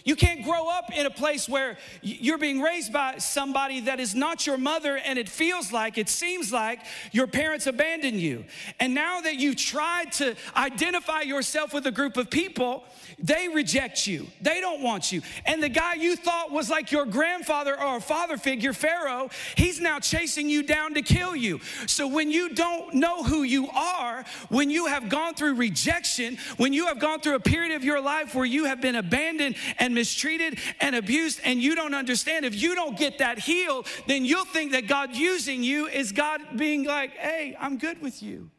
You 0.10 0.16
can't 0.16 0.44
grow 0.44 0.68
up 0.68 0.92
in 0.92 1.06
a 1.06 1.12
place 1.12 1.48
where 1.48 1.78
you're 2.02 2.40
being 2.40 2.62
raised 2.62 2.92
by 2.92 3.20
somebody 3.20 3.82
that 3.82 4.00
is 4.00 4.16
not 4.16 4.48
your 4.48 4.58
mother 4.58 4.98
and 4.98 5.20
it 5.20 5.30
feels 5.30 5.72
like, 5.72 6.00
it 6.00 6.10
seems 6.10 6.52
like 6.52 6.80
your 7.12 7.28
parents 7.28 7.68
abandoned 7.68 8.20
you. 8.20 8.46
And 8.80 8.96
now 8.96 9.22
that 9.22 9.36
you've 9.36 9.58
tried 9.58 10.12
to 10.14 10.36
identify 10.56 11.22
yourself 11.22 11.76
with 11.76 11.86
a 11.86 11.92
group 11.92 12.18
of 12.18 12.32
people, 12.32 12.86
they 13.20 13.50
reject 13.50 14.08
you. 14.08 14.26
They 14.42 14.60
don't 14.60 14.82
want 14.82 15.12
you. 15.12 15.22
And 15.46 15.62
the 15.62 15.70
guy 15.70 15.94
you 15.94 16.16
thought 16.16 16.52
was 16.52 16.72
like 16.72 16.92
your 16.92 17.06
grandfather 17.06 17.80
or 17.80 17.98
a 17.98 18.02
father 18.02 18.38
figure, 18.38 18.74
Pharaoh, 18.74 19.30
he's 19.56 19.80
now 19.80 20.00
chasing 20.00 20.50
you 20.50 20.64
down 20.64 20.96
to 20.96 21.04
kill 21.04 21.36
you. 21.36 21.60
So 21.86 22.08
when 22.08 22.32
you 22.32 22.50
don't 22.56 22.96
know 22.96 23.22
who 23.22 23.44
you 23.44 23.70
are, 23.70 24.26
when 24.50 24.72
you 24.72 24.88
have 24.88 25.08
gone 25.08 25.36
through 25.36 25.54
rejection, 25.54 26.40
when 26.58 26.74
you 26.74 26.88
have 26.88 27.00
gone 27.00 27.20
through 27.20 27.36
a 27.36 27.40
period 27.40 27.76
of 27.76 27.84
your 27.84 28.02
life 28.02 28.34
where 28.34 28.46
you 28.46 28.66
have 28.66 28.82
been 28.82 28.96
abandoned 28.96 29.56
and 29.78 29.99
mistreated 30.00 30.60
and 30.80 30.96
abused, 30.96 31.42
and 31.44 31.62
you 31.62 31.76
don't 31.76 31.94
understand, 31.94 32.46
if 32.46 32.56
you 32.56 32.74
don't 32.74 32.98
get 32.98 33.18
that 33.18 33.38
healed, 33.38 33.86
then 34.08 34.24
you'll 34.24 34.46
think 34.46 34.72
that 34.72 34.88
God 34.88 35.14
using 35.14 35.62
you 35.62 35.88
is 35.88 36.14
God 36.14 36.40
being 36.56 36.86
like, 36.86 37.12
hey, 37.18 37.58
I'm 37.60 37.78
good 37.78 38.02
with 38.02 38.24
you. 38.24 38.50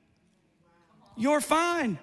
You're 1.17 1.41
fine. 1.41 1.99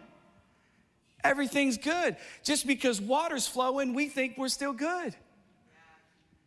Everything's 1.24 1.78
good. 1.78 2.18
Just 2.44 2.66
because 2.66 3.00
water's 3.00 3.48
flowing, 3.48 3.94
we 3.94 4.08
think 4.08 4.38
we're 4.38 4.50
still 4.50 4.74
good. 4.74 5.16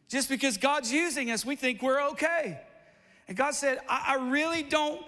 Just 0.09 0.29
because 0.29 0.57
God's 0.57 0.93
using 0.93 1.31
us, 1.31 1.45
we 1.45 1.55
think 1.55 1.83
we're 1.83 2.03
okay. 2.11 2.61
And 3.29 3.37
God 3.37 3.55
said, 3.55 3.79
I, 3.89 4.15
I 4.15 4.31
really 4.31 4.65
don't 4.65 5.01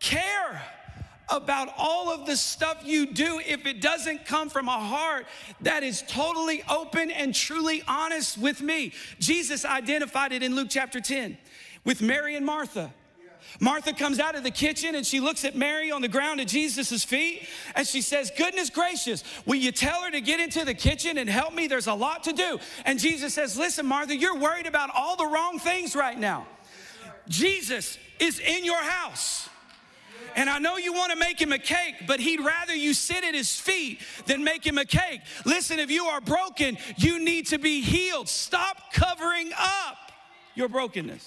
care 0.00 0.62
about 1.28 1.68
all 1.76 2.10
of 2.10 2.26
the 2.26 2.36
stuff 2.36 2.82
you 2.84 3.06
do 3.06 3.40
if 3.44 3.66
it 3.66 3.80
doesn't 3.80 4.24
come 4.24 4.48
from 4.48 4.68
a 4.68 4.78
heart 4.78 5.26
that 5.60 5.82
is 5.82 6.02
totally 6.02 6.62
open 6.68 7.10
and 7.10 7.34
truly 7.34 7.82
honest 7.88 8.38
with 8.38 8.60
me. 8.60 8.92
Jesus 9.18 9.64
identified 9.64 10.32
it 10.32 10.42
in 10.42 10.54
Luke 10.54 10.68
chapter 10.70 11.00
10 11.00 11.36
with 11.84 12.00
Mary 12.00 12.36
and 12.36 12.46
Martha. 12.46 12.92
Martha 13.60 13.92
comes 13.92 14.18
out 14.18 14.34
of 14.34 14.42
the 14.42 14.50
kitchen 14.50 14.94
and 14.94 15.06
she 15.06 15.20
looks 15.20 15.44
at 15.44 15.56
Mary 15.56 15.90
on 15.90 16.02
the 16.02 16.08
ground 16.08 16.40
at 16.40 16.48
Jesus' 16.48 17.04
feet 17.04 17.48
and 17.74 17.86
she 17.86 18.02
says, 18.02 18.30
Goodness 18.36 18.70
gracious, 18.70 19.24
will 19.46 19.56
you 19.56 19.72
tell 19.72 20.02
her 20.02 20.10
to 20.10 20.20
get 20.20 20.40
into 20.40 20.64
the 20.64 20.74
kitchen 20.74 21.18
and 21.18 21.28
help 21.28 21.54
me? 21.54 21.66
There's 21.66 21.86
a 21.86 21.94
lot 21.94 22.24
to 22.24 22.32
do. 22.32 22.58
And 22.84 22.98
Jesus 22.98 23.34
says, 23.34 23.56
Listen, 23.56 23.86
Martha, 23.86 24.16
you're 24.16 24.38
worried 24.38 24.66
about 24.66 24.90
all 24.94 25.16
the 25.16 25.26
wrong 25.26 25.58
things 25.58 25.96
right 25.96 26.18
now. 26.18 26.46
Jesus 27.28 27.98
is 28.18 28.38
in 28.40 28.64
your 28.64 28.82
house. 28.82 29.48
And 30.36 30.50
I 30.50 30.58
know 30.58 30.76
you 30.76 30.92
want 30.92 31.10
to 31.12 31.18
make 31.18 31.40
him 31.40 31.50
a 31.50 31.58
cake, 31.58 31.94
but 32.06 32.20
he'd 32.20 32.40
rather 32.40 32.74
you 32.74 32.92
sit 32.92 33.24
at 33.24 33.34
his 33.34 33.58
feet 33.58 34.00
than 34.26 34.44
make 34.44 34.64
him 34.66 34.76
a 34.76 34.84
cake. 34.84 35.22
Listen, 35.46 35.78
if 35.78 35.90
you 35.90 36.04
are 36.04 36.20
broken, 36.20 36.76
you 36.98 37.18
need 37.18 37.46
to 37.46 37.58
be 37.58 37.80
healed. 37.80 38.28
Stop 38.28 38.92
covering 38.92 39.50
up 39.58 39.96
your 40.54 40.68
brokenness. 40.68 41.26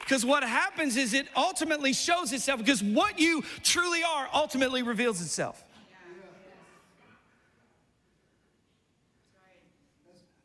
Because 0.00 0.26
what 0.26 0.42
happens 0.42 0.96
is 0.96 1.14
it 1.14 1.28
ultimately 1.36 1.92
shows 1.92 2.32
itself, 2.32 2.58
because 2.58 2.82
what 2.82 3.18
you 3.20 3.42
truly 3.62 4.02
are 4.02 4.28
ultimately 4.34 4.82
reveals 4.82 5.20
itself. 5.20 5.62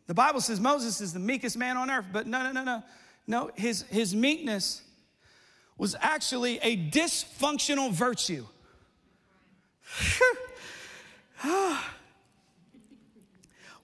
The 0.06 0.13
Bible 0.13 0.41
says 0.41 0.60
Moses 0.60 1.02
is 1.02 1.13
the 1.13 1.20
meekest 1.20 1.58
man 1.58 1.78
on 1.78 1.89
earth, 1.89 2.06
but 2.12 2.28
no, 2.28 2.44
no, 2.44 2.52
no, 2.52 2.63
no. 2.63 2.84
No, 3.28 3.52
his, 3.56 3.84
his 3.84 4.13
meekness 4.13 4.82
was 5.77 5.95
actually 5.99 6.60
a 6.60 6.77
dysfunctional 6.77 7.91
virtue. 7.91 8.45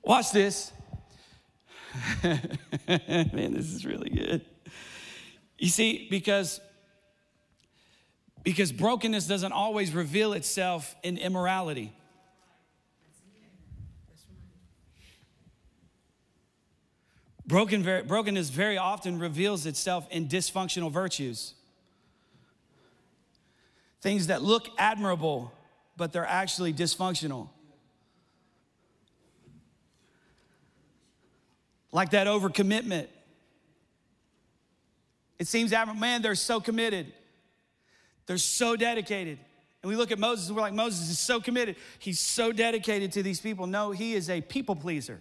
Watch 0.03 0.31
this. 0.31 0.71
Man, 2.23 3.53
this 3.53 3.73
is 3.73 3.85
really 3.85 4.09
good. 4.09 4.45
You 5.57 5.69
see, 5.69 6.07
because 6.09 6.61
because 8.43 8.71
brokenness 8.71 9.27
doesn't 9.27 9.51
always 9.51 9.93
reveal 9.93 10.31
itself 10.31 10.95
in 11.03 11.17
immorality. 11.17 11.91
Broken, 17.45 17.83
brokenness 18.07 18.49
very 18.49 18.77
often 18.77 19.19
reveals 19.19 19.65
itself 19.65 20.07
in 20.11 20.29
dysfunctional 20.29 20.89
virtues. 20.89 21.55
Things 24.01 24.27
that 24.27 24.41
look 24.41 24.67
admirable, 24.77 25.51
but 25.95 26.13
they're 26.13 26.25
actually 26.25 26.73
dysfunctional. 26.73 27.49
Like 31.91 32.11
that 32.11 32.27
overcommitment. 32.27 33.07
It 35.39 35.47
seems 35.47 35.73
admirable, 35.73 36.01
man, 36.01 36.21
they're 36.21 36.35
so 36.35 36.59
committed. 36.59 37.11
They're 38.25 38.37
so 38.37 38.75
dedicated. 38.75 39.39
And 39.81 39.89
we 39.89 39.95
look 39.95 40.11
at 40.11 40.19
Moses 40.19 40.47
and 40.47 40.55
we're 40.55 40.63
like, 40.63 40.73
Moses 40.73 41.09
is 41.09 41.19
so 41.19 41.39
committed. 41.39 41.75
He's 41.99 42.19
so 42.19 42.51
dedicated 42.51 43.11
to 43.13 43.23
these 43.23 43.39
people. 43.39 43.67
No, 43.67 43.91
he 43.91 44.13
is 44.13 44.29
a 44.29 44.41
people 44.41 44.75
pleaser. 44.75 45.19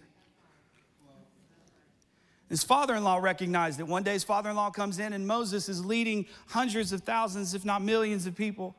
His 2.49 2.63
father 2.63 2.95
in 2.95 3.03
law 3.03 3.17
recognized 3.17 3.79
it. 3.79 3.87
One 3.87 4.03
day, 4.03 4.13
his 4.13 4.23
father 4.23 4.49
in 4.49 4.55
law 4.55 4.69
comes 4.69 4.99
in, 4.99 5.13
and 5.13 5.27
Moses 5.27 5.67
is 5.67 5.83
leading 5.83 6.25
hundreds 6.47 6.93
of 6.93 7.01
thousands, 7.01 7.53
if 7.53 7.65
not 7.65 7.81
millions, 7.81 8.25
of 8.25 8.35
people. 8.35 8.75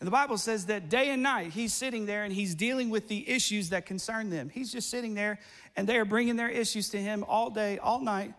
And 0.00 0.06
the 0.06 0.10
Bible 0.10 0.36
says 0.36 0.66
that 0.66 0.88
day 0.88 1.10
and 1.10 1.22
night, 1.22 1.52
he's 1.52 1.72
sitting 1.72 2.04
there 2.04 2.24
and 2.24 2.32
he's 2.32 2.54
dealing 2.54 2.90
with 2.90 3.08
the 3.08 3.28
issues 3.28 3.70
that 3.70 3.86
concern 3.86 4.28
them. 4.28 4.50
He's 4.50 4.70
just 4.70 4.90
sitting 4.90 5.14
there, 5.14 5.38
and 5.76 5.88
they 5.88 5.96
are 5.96 6.04
bringing 6.04 6.36
their 6.36 6.48
issues 6.50 6.90
to 6.90 6.98
him 6.98 7.24
all 7.28 7.48
day, 7.48 7.78
all 7.78 8.00
night. 8.00 8.34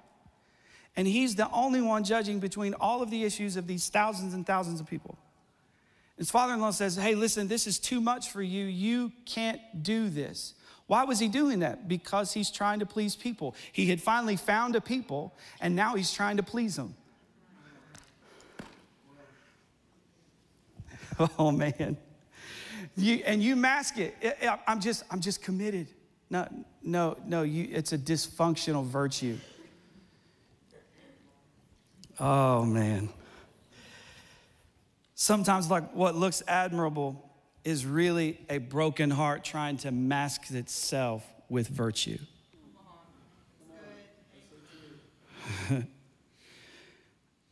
And 0.95 1.07
he's 1.07 1.35
the 1.35 1.49
only 1.51 1.81
one 1.81 2.03
judging 2.03 2.39
between 2.39 2.73
all 2.73 3.01
of 3.01 3.09
the 3.09 3.23
issues 3.23 3.55
of 3.55 3.67
these 3.67 3.87
thousands 3.87 4.33
and 4.33 4.45
thousands 4.45 4.81
of 4.81 4.87
people. 4.87 5.17
His 6.17 6.31
father 6.31 6.53
in 6.53 6.59
law 6.59 6.71
says, 6.71 6.95
Hey, 6.95 7.15
listen, 7.15 7.47
this 7.47 7.67
is 7.67 7.79
too 7.79 8.01
much 8.01 8.31
for 8.31 8.41
you. 8.41 8.65
You 8.65 9.11
can't 9.25 9.61
do 9.81 10.09
this. 10.09 10.55
Why 10.87 11.03
was 11.03 11.19
he 11.19 11.27
doing 11.27 11.59
that? 11.59 11.87
Because 11.87 12.33
he's 12.33 12.49
trying 12.49 12.79
to 12.79 12.85
please 12.85 13.15
people. 13.15 13.55
He 13.71 13.87
had 13.87 14.01
finally 14.01 14.37
found 14.37 14.75
a 14.75 14.81
people, 14.81 15.35
and 15.59 15.75
now 15.75 15.95
he's 15.95 16.13
trying 16.13 16.37
to 16.37 16.43
please 16.43 16.75
them. 16.75 16.95
Oh 21.39 21.49
man. 21.49 21.97
You, 22.95 23.23
and 23.25 23.41
you 23.41 23.55
mask 23.55 23.97
it. 23.97 24.15
I'm 24.67 24.79
just, 24.79 25.03
I'm 25.09 25.19
just 25.19 25.41
committed. 25.41 25.87
No, 26.29 26.47
no, 26.83 27.17
no, 27.25 27.41
you, 27.41 27.67
it's 27.71 27.91
a 27.91 27.97
dysfunctional 27.97 28.85
virtue. 28.85 29.37
Oh 32.19 32.65
man. 32.65 33.09
Sometimes, 35.15 35.71
like 35.71 35.91
what 35.95 36.15
looks 36.15 36.43
admirable 36.47 37.26
is 37.67 37.85
really 37.85 38.39
a 38.49 38.59
broken 38.59 39.09
heart 39.09 39.43
trying 39.43 39.75
to 39.75 39.91
mask 39.91 40.49
itself 40.51 41.21
with 41.49 41.67
virtue. 41.67 42.17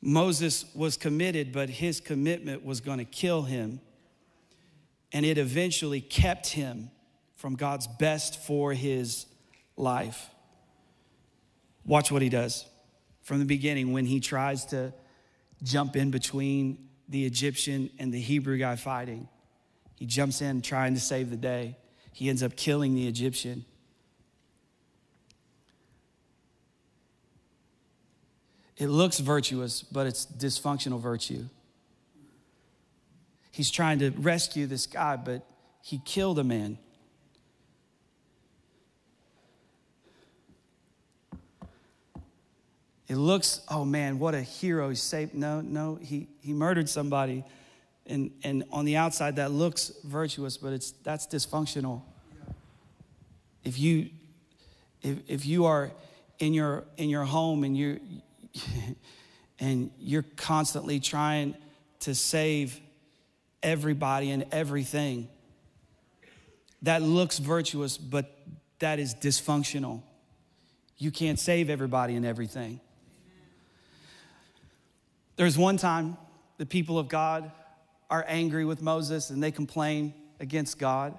Moses 0.02 0.74
was 0.74 0.96
committed, 0.96 1.52
but 1.52 1.70
his 1.70 2.00
commitment 2.00 2.64
was 2.64 2.80
going 2.80 3.00
to 3.00 3.04
kill 3.04 3.42
him. 3.42 3.82
And 5.12 5.26
it 5.26 5.38
eventually 5.38 6.00
kept 6.00 6.48
him 6.48 6.92
from 7.36 7.58
God's 7.58 7.88
best 7.88 8.42
for 8.42 8.72
his 8.72 9.26
life. 9.76 10.30
Watch 11.84 12.10
what 12.10 12.22
he 12.22 12.30
does 12.30 12.66
from 13.22 13.40
the 13.40 13.46
beginning 13.46 13.92
when 13.92 14.06
he 14.06 14.22
tries 14.22 14.64
to 14.68 14.94
jump 15.62 15.98
in 15.98 16.10
between 16.10 16.88
the 17.10 17.26
Egyptian 17.26 17.90
and 18.00 18.14
the 18.14 18.22
Hebrew 18.22 18.58
guy 18.58 18.78
fighting. 18.78 19.28
He 19.96 20.06
jumps 20.06 20.42
in 20.42 20.62
trying 20.62 20.94
to 20.94 21.00
save 21.00 21.30
the 21.30 21.38
day. 21.38 21.78
He 22.12 22.30
ends 22.30 22.44
up 22.44 22.56
killing 22.56 22.96
the 22.96 23.08
Egyptian. 23.08 23.66
It 28.78 28.88
looks 28.88 29.20
virtuous, 29.20 29.82
but 29.82 30.06
it's 30.06 30.26
dysfunctional 30.26 31.00
virtue. 31.00 31.46
He's 33.52 33.72
trying 33.72 34.00
to 34.00 34.12
rescue 34.12 34.68
this 34.68 34.86
guy, 34.86 35.16
but 35.16 35.48
he 35.82 36.02
killed 36.04 36.40
a 36.40 36.44
man. 36.44 36.78
It 43.08 43.16
looks, 43.16 43.62
oh 43.70 43.86
man, 43.86 44.20
what 44.20 44.34
a 44.34 44.42
hero. 44.42 44.90
He 44.90 44.96
saved. 44.96 45.36
No, 45.36 45.62
no, 45.62 45.96
he, 45.96 46.28
he 46.42 46.52
murdered 46.52 46.90
somebody 46.90 47.46
and, 48.08 48.32
and 48.44 48.64
on 48.72 48.86
the 48.86 48.98
outside 48.98 49.38
that 49.38 49.52
looks 49.52 49.92
virtuous 50.04 50.58
but 50.58 50.74
it's 50.74 50.92
that's 51.04 51.28
dysfunctional. 51.28 52.02
If 53.64 53.80
you 53.80 54.10
if, 55.02 55.18
if 55.28 55.46
you 55.46 55.66
are 55.66 55.92
in 56.40 56.54
your 56.54 56.86
in 56.98 57.10
your 57.10 57.24
home 57.24 57.64
and 57.64 57.76
you 57.76 58.00
and 59.60 59.92
you're 60.00 60.26
constantly 60.36 61.00
trying 61.00 61.56
to 62.02 62.14
save 62.14 62.80
everybody 63.64 64.32
and 64.32 64.46
everything 64.52 65.28
that 66.84 67.02
looks 67.02 67.40
virtuous 67.40 67.98
but 67.98 68.38
that 68.80 69.00
is 69.00 69.16
dysfunctional. 69.16 70.02
You 70.98 71.12
can't 71.12 71.40
save 71.40 71.70
everybody 71.70 72.16
and 72.16 72.26
everything. 72.26 72.80
There's 75.38 75.58
one 75.58 75.78
time 75.78 76.18
the 76.58 76.66
people 76.66 76.98
of 77.00 77.10
god 77.10 77.52
are 78.16 78.26
angry 78.30 78.64
with 78.64 78.82
Moses 78.82 79.30
and 79.30 79.44
they 79.44 79.52
complain 79.52 80.14
against 80.40 80.80
God. 80.80 81.18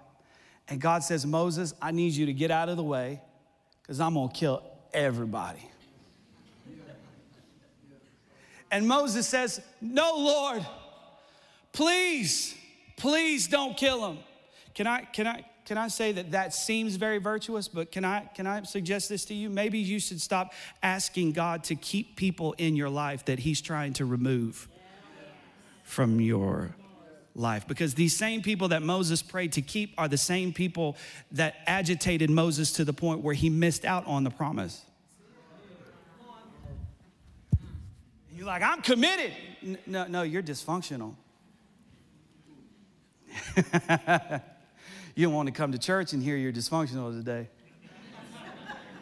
And 0.69 0.81
God 0.81 1.03
says, 1.05 1.27
Moses, 1.27 1.75
I 1.81 1.91
need 1.91 2.13
you 2.13 2.27
to 2.27 2.33
get 2.33 2.51
out 2.51 2.71
of 2.71 2.79
the 2.79 2.83
way 2.83 3.21
because 3.83 4.01
I'm 4.01 4.15
going 4.15 4.31
to 4.31 4.35
kill 4.35 4.63
everybody. 4.95 5.71
And 8.71 8.89
Moses 8.89 9.29
says, 9.29 9.61
No, 9.81 10.15
Lord, 10.17 10.67
please, 11.73 12.55
please 12.97 13.47
don't 13.47 13.77
kill 13.77 14.11
him. 14.11 14.19
Can 14.75 14.87
I, 14.87 15.03
can 15.03 15.27
I, 15.27 15.45
can 15.67 15.79
I 15.79 15.89
say 15.89 16.13
that 16.13 16.33
that 16.33 16.55
seems 16.55 16.97
very 16.97 17.19
virtuous, 17.19 17.69
but 17.69 17.93
can 17.93 18.05
I, 18.05 18.29
can 18.35 18.47
I 18.47 18.63
suggest 18.63 19.09
this 19.09 19.25
to 19.27 19.35
you? 19.35 19.51
Maybe 19.51 19.79
you 19.79 20.01
should 20.01 20.21
stop 20.21 20.53
asking 20.83 21.33
God 21.33 21.63
to 21.65 21.75
keep 21.75 22.17
people 22.17 22.55
in 22.55 22.75
your 22.75 22.89
life 22.89 23.27
that 23.27 23.39
He's 23.39 23.61
trying 23.61 23.93
to 23.95 24.05
remove 24.05 24.69
from 25.85 26.21
your 26.21 26.75
life. 27.37 27.69
Because 27.69 27.95
these 27.95 28.17
same 28.17 28.43
people 28.43 28.69
that 28.69 28.83
Moses 28.83 29.23
prayed 29.23 29.53
to 29.53 29.63
keep 29.63 29.95
are 29.99 30.09
the 30.09 30.17
same 30.17 30.53
people 30.53 30.97
that 31.33 31.57
agitated 31.67 32.31
Moses 32.31 32.73
to 32.73 32.85
the 32.85 32.93
point 32.93 33.21
where 33.21 33.35
he 33.35 33.51
missed 33.51 33.85
out 33.85 34.07
on 34.07 34.25
the 34.25 34.31
promise. 34.31 34.83
You're 38.35 38.47
like, 38.47 38.63
I'm 38.63 38.83
committed. 38.83 39.33
No, 39.87 40.07
no, 40.07 40.23
you're 40.23 40.43
dysfunctional. 40.43 41.15
you 45.15 45.27
don't 45.27 45.35
want 45.35 45.47
to 45.47 45.53
come 45.53 45.73
to 45.73 45.79
church 45.79 46.13
and 46.13 46.23
hear 46.23 46.37
you're 46.37 46.53
dysfunctional 46.53 47.17
today. 47.17 47.49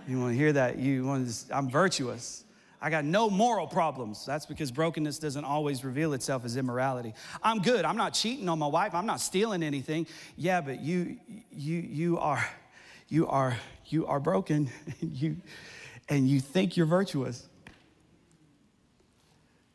You 0.07 0.21
want 0.21 0.33
to 0.33 0.37
hear 0.37 0.53
that? 0.53 0.79
You 0.79 1.05
want 1.05 1.25
to, 1.25 1.31
Just, 1.31 1.53
I'm 1.53 1.69
virtuous. 1.71 2.44
I 2.85 2.91
got 2.91 3.07
no 3.07 3.31
moral 3.31 3.67
problems. 3.67 4.27
That's 4.27 4.45
because 4.45 4.71
brokenness 4.71 5.19
doesn't 5.19 5.47
always 5.47 5.85
reveal 5.85 6.13
itself 6.13 6.45
as 6.45 6.59
immorality. 6.59 7.15
I'm 7.43 7.63
good. 7.63 7.87
I'm 7.87 7.97
not 7.97 8.13
cheating 8.13 8.47
on 8.51 8.59
my 8.59 8.67
wife. 8.67 8.95
I'm 8.95 9.07
not 9.07 9.21
stealing 9.21 9.63
anything. 9.63 10.07
Yeah, 10.37 10.61
but 10.61 10.81
you 10.81 11.17
you 11.51 11.79
you 11.79 12.19
are 12.19 12.47
you 13.09 13.27
are 13.27 13.57
you 13.87 14.07
are 14.07 14.21
broken 14.21 14.71
and 15.01 15.17
you 15.17 15.37
and 16.11 16.29
you 16.29 16.41
think 16.41 16.77
you're 16.77 16.85
virtuous. 16.85 17.49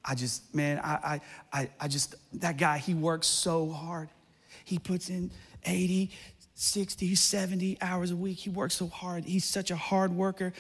I 0.06 0.14
just, 0.14 0.54
man, 0.54 0.80
I, 0.84 1.20
I, 1.52 1.70
I 1.80 1.88
just, 1.88 2.16
that 2.40 2.58
guy, 2.58 2.78
he 2.78 2.94
works 2.94 3.28
so 3.28 3.70
hard. 3.70 4.10
He 4.66 4.80
puts 4.80 5.10
in 5.10 5.30
80, 5.66 6.10
60, 6.56 7.16
70 7.16 7.78
hours 7.82 8.12
a 8.12 8.16
week. 8.16 8.40
He 8.40 8.50
works 8.50 8.76
so 8.76 8.88
hard. 8.88 9.26
He's 9.26 9.46
such 9.46 9.72
a 9.72 9.76
hard 9.76 10.12
worker 10.12 10.54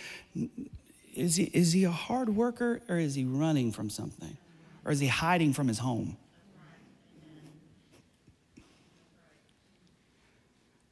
is 1.13 1.35
he, 1.35 1.45
is 1.45 1.73
he 1.73 1.83
a 1.83 1.91
hard 1.91 2.29
worker 2.29 2.81
or 2.87 2.97
is 2.97 3.15
he 3.15 3.25
running 3.25 3.71
from 3.71 3.89
something? 3.89 4.37
Or 4.85 4.91
is 4.91 4.99
he 4.99 5.07
hiding 5.07 5.53
from 5.53 5.67
his 5.67 5.79
home? 5.79 6.17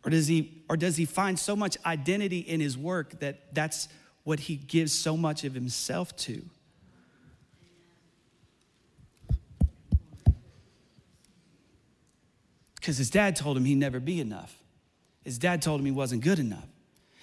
Or 0.03 0.10
does 0.10 0.27
he, 0.27 0.63
or 0.69 0.77
does 0.77 0.95
he 0.95 1.03
find 1.03 1.38
so 1.38 1.56
much 1.56 1.77
identity 1.86 2.39
in 2.39 2.62
his 2.62 2.77
work 2.77 3.19
that 3.19 3.53
that's 3.53 3.89
what 4.23 4.39
he 4.39 4.56
gives 4.56 4.93
so 4.93 5.17
much 5.17 5.43
of 5.43 5.53
himself 5.53 6.15
to? 6.17 6.43
Because 12.75 12.97
his 12.97 13.10
dad 13.10 13.36
told 13.36 13.58
him 13.58 13.65
he'd 13.65 13.75
never 13.75 13.99
be 13.99 14.21
enough. 14.21 14.58
His 15.25 15.38
dad 15.38 15.62
told 15.62 15.82
him 15.82 15.86
he 15.86 15.91
wasn't 15.91 16.23
good 16.23 16.39
enough. 16.39 16.69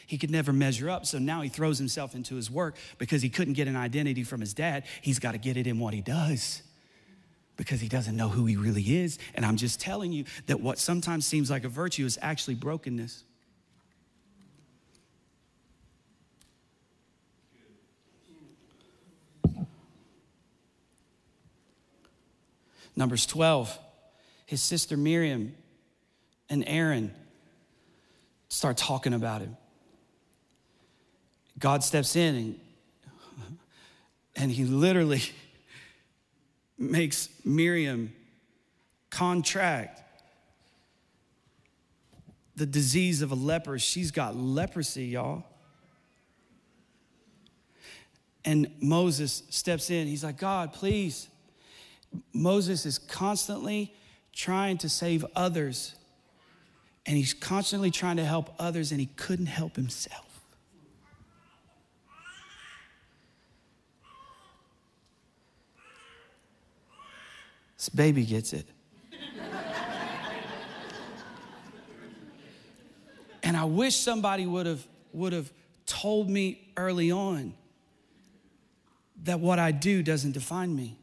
He 0.06 0.18
could 0.18 0.30
never 0.30 0.52
measure 0.52 0.90
up. 0.90 1.06
So 1.06 1.18
now 1.18 1.40
he 1.42 1.48
throws 1.48 1.78
himself 1.78 2.14
into 2.14 2.34
his 2.34 2.50
work 2.50 2.76
because 2.98 3.22
he 3.22 3.28
couldn't 3.28 3.54
get 3.54 3.68
an 3.68 3.76
identity 3.76 4.22
from 4.22 4.40
his 4.40 4.54
dad. 4.54 4.84
He's 5.02 5.18
got 5.18 5.32
to 5.32 5.38
get 5.38 5.56
it 5.56 5.66
in 5.66 5.78
what 5.78 5.94
he 5.94 6.00
does 6.00 6.62
because 7.56 7.80
he 7.80 7.88
doesn't 7.88 8.16
know 8.16 8.28
who 8.28 8.46
he 8.46 8.56
really 8.56 8.82
is. 8.82 9.18
And 9.34 9.44
I'm 9.44 9.56
just 9.56 9.80
telling 9.80 10.12
you 10.12 10.24
that 10.46 10.60
what 10.60 10.78
sometimes 10.78 11.26
seems 11.26 11.50
like 11.50 11.64
a 11.64 11.68
virtue 11.68 12.04
is 12.04 12.18
actually 12.20 12.54
brokenness. 12.54 13.24
Numbers 22.96 23.26
12, 23.26 23.76
his 24.46 24.62
sister 24.62 24.96
Miriam 24.96 25.54
and 26.48 26.62
Aaron 26.66 27.12
start 28.48 28.76
talking 28.76 29.12
about 29.12 29.40
him. 29.40 29.56
God 31.64 31.82
steps 31.82 32.14
in 32.14 32.34
and, 32.34 32.60
and 34.36 34.52
he 34.52 34.64
literally 34.64 35.22
makes 36.78 37.30
Miriam 37.42 38.12
contract 39.08 40.02
the 42.54 42.66
disease 42.66 43.22
of 43.22 43.32
a 43.32 43.34
leper. 43.34 43.78
She's 43.78 44.10
got 44.10 44.36
leprosy, 44.36 45.06
y'all. 45.06 45.42
And 48.44 48.70
Moses 48.82 49.42
steps 49.48 49.88
in. 49.88 50.06
He's 50.06 50.22
like, 50.22 50.36
God, 50.36 50.74
please. 50.74 51.28
Moses 52.34 52.84
is 52.84 52.98
constantly 52.98 53.94
trying 54.34 54.76
to 54.76 54.90
save 54.90 55.24
others, 55.34 55.94
and 57.06 57.16
he's 57.16 57.32
constantly 57.32 57.90
trying 57.90 58.18
to 58.18 58.24
help 58.26 58.54
others, 58.58 58.90
and 58.90 59.00
he 59.00 59.06
couldn't 59.16 59.46
help 59.46 59.76
himself. 59.76 60.33
This 67.84 67.90
baby 67.90 68.24
gets 68.24 68.54
it. 68.54 68.66
and 73.42 73.58
I 73.58 73.64
wish 73.64 73.94
somebody 73.94 74.46
would 74.46 74.64
have 74.64 74.86
would 75.12 75.34
have 75.34 75.52
told 75.84 76.30
me 76.30 76.66
early 76.78 77.10
on 77.10 77.52
that 79.24 79.38
what 79.38 79.58
I 79.58 79.70
do 79.70 80.02
doesn't 80.02 80.32
define 80.32 80.74
me. 80.74 80.96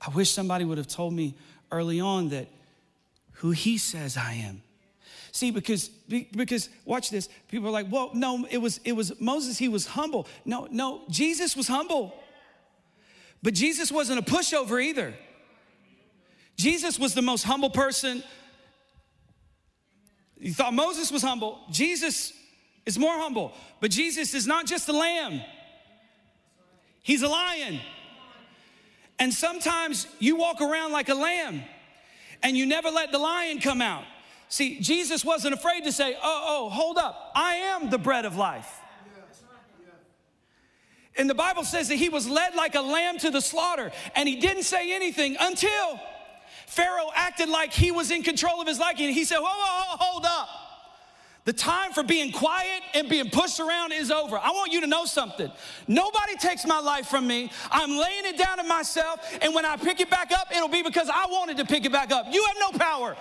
I 0.00 0.08
wish 0.08 0.30
somebody 0.30 0.64
would 0.64 0.78
have 0.78 0.88
told 0.88 1.12
me 1.12 1.34
early 1.70 2.00
on 2.00 2.30
that 2.30 2.48
who 3.32 3.50
he 3.50 3.76
says 3.76 4.16
I 4.16 4.32
am. 4.32 4.62
See, 5.38 5.52
because 5.52 5.86
because 5.88 6.68
watch 6.84 7.10
this. 7.10 7.28
People 7.46 7.68
are 7.68 7.70
like, 7.70 7.86
well, 7.92 8.10
no, 8.12 8.44
it 8.50 8.58
was 8.58 8.80
it 8.84 8.90
was 8.90 9.20
Moses, 9.20 9.56
he 9.56 9.68
was 9.68 9.86
humble. 9.86 10.26
No, 10.44 10.66
no, 10.68 11.02
Jesus 11.10 11.56
was 11.56 11.68
humble. 11.68 12.12
But 13.40 13.54
Jesus 13.54 13.92
wasn't 13.92 14.18
a 14.18 14.22
pushover 14.22 14.82
either. 14.82 15.14
Jesus 16.56 16.98
was 16.98 17.14
the 17.14 17.22
most 17.22 17.44
humble 17.44 17.70
person. 17.70 18.24
You 20.40 20.52
thought 20.52 20.74
Moses 20.74 21.12
was 21.12 21.22
humble. 21.22 21.60
Jesus 21.70 22.32
is 22.84 22.98
more 22.98 23.14
humble. 23.14 23.52
But 23.78 23.92
Jesus 23.92 24.34
is 24.34 24.44
not 24.44 24.66
just 24.66 24.88
a 24.88 24.92
lamb, 24.92 25.40
he's 27.00 27.22
a 27.22 27.28
lion. 27.28 27.78
And 29.20 29.32
sometimes 29.32 30.08
you 30.18 30.34
walk 30.34 30.60
around 30.60 30.90
like 30.90 31.08
a 31.08 31.14
lamb 31.14 31.62
and 32.42 32.56
you 32.56 32.66
never 32.66 32.90
let 32.90 33.12
the 33.12 33.18
lion 33.18 33.60
come 33.60 33.80
out. 33.80 34.02
See, 34.48 34.80
Jesus 34.80 35.24
wasn't 35.24 35.54
afraid 35.54 35.84
to 35.84 35.92
say, 35.92 36.16
Oh, 36.22 36.44
oh, 36.48 36.68
hold 36.70 36.98
up. 36.98 37.32
I 37.34 37.54
am 37.54 37.90
the 37.90 37.98
bread 37.98 38.24
of 38.24 38.36
life. 38.36 38.80
And 41.16 41.28
the 41.28 41.34
Bible 41.34 41.64
says 41.64 41.88
that 41.88 41.96
he 41.96 42.08
was 42.08 42.28
led 42.28 42.54
like 42.54 42.76
a 42.76 42.80
lamb 42.80 43.18
to 43.18 43.30
the 43.30 43.40
slaughter, 43.40 43.90
and 44.14 44.28
he 44.28 44.36
didn't 44.36 44.62
say 44.62 44.94
anything 44.94 45.36
until 45.40 46.00
Pharaoh 46.66 47.10
acted 47.12 47.48
like 47.48 47.72
he 47.72 47.90
was 47.90 48.12
in 48.12 48.22
control 48.22 48.60
of 48.60 48.68
his 48.68 48.78
liking. 48.78 49.12
He 49.12 49.24
said, 49.24 49.38
Whoa, 49.38 49.48
whoa, 49.48 49.84
whoa, 49.84 49.96
hold 49.98 50.24
up. 50.24 50.48
The 51.44 51.52
time 51.52 51.92
for 51.92 52.02
being 52.02 52.30
quiet 52.30 52.82
and 52.94 53.08
being 53.08 53.30
pushed 53.30 53.58
around 53.58 53.92
is 53.92 54.10
over. 54.10 54.38
I 54.38 54.50
want 54.50 54.70
you 54.72 54.82
to 54.82 54.86
know 54.86 55.06
something. 55.06 55.50
Nobody 55.88 56.36
takes 56.36 56.66
my 56.66 56.78
life 56.78 57.06
from 57.06 57.26
me. 57.26 57.50
I'm 57.70 57.90
laying 57.90 58.26
it 58.26 58.36
down 58.36 58.58
to 58.58 58.64
myself, 58.64 59.20
and 59.40 59.54
when 59.54 59.64
I 59.64 59.76
pick 59.76 59.98
it 60.00 60.10
back 60.10 60.30
up, 60.30 60.54
it'll 60.54 60.68
be 60.68 60.82
because 60.82 61.08
I 61.08 61.26
wanted 61.26 61.56
to 61.56 61.64
pick 61.64 61.84
it 61.84 61.90
back 61.90 62.12
up. 62.12 62.26
You 62.30 62.44
have 62.44 62.56
no 62.72 62.78
power 62.78 63.16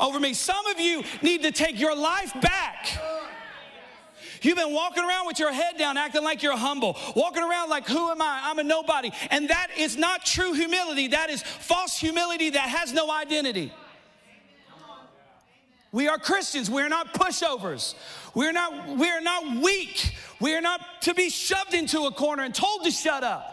over 0.00 0.18
me. 0.18 0.34
Some 0.34 0.66
of 0.66 0.80
you 0.80 1.02
need 1.22 1.42
to 1.42 1.52
take 1.52 1.78
your 1.78 1.94
life 1.94 2.32
back. 2.40 2.88
You've 4.42 4.56
been 4.56 4.72
walking 4.72 5.04
around 5.04 5.26
with 5.26 5.38
your 5.38 5.52
head 5.52 5.76
down, 5.76 5.98
acting 5.98 6.24
like 6.24 6.42
you're 6.42 6.56
humble, 6.56 6.96
walking 7.14 7.42
around 7.42 7.68
like, 7.68 7.86
Who 7.86 8.10
am 8.10 8.22
I? 8.22 8.40
I'm 8.44 8.58
a 8.58 8.64
nobody. 8.64 9.10
And 9.30 9.50
that 9.50 9.68
is 9.76 9.96
not 9.96 10.24
true 10.24 10.52
humility. 10.54 11.08
That 11.08 11.30
is 11.30 11.42
false 11.42 11.98
humility 11.98 12.50
that 12.50 12.68
has 12.68 12.92
no 12.92 13.10
identity. 13.10 13.72
We 15.92 16.08
are 16.08 16.18
Christians. 16.18 16.70
We're 16.70 16.88
not 16.88 17.14
pushovers. 17.14 17.94
We're 18.34 18.52
not, 18.52 18.96
we're 18.96 19.20
not 19.20 19.56
weak. 19.56 20.14
We're 20.40 20.60
not 20.60 20.80
to 21.02 21.14
be 21.14 21.30
shoved 21.30 21.74
into 21.74 22.02
a 22.06 22.12
corner 22.12 22.44
and 22.44 22.54
told 22.54 22.84
to 22.84 22.90
shut 22.90 23.24
up. 23.24 23.49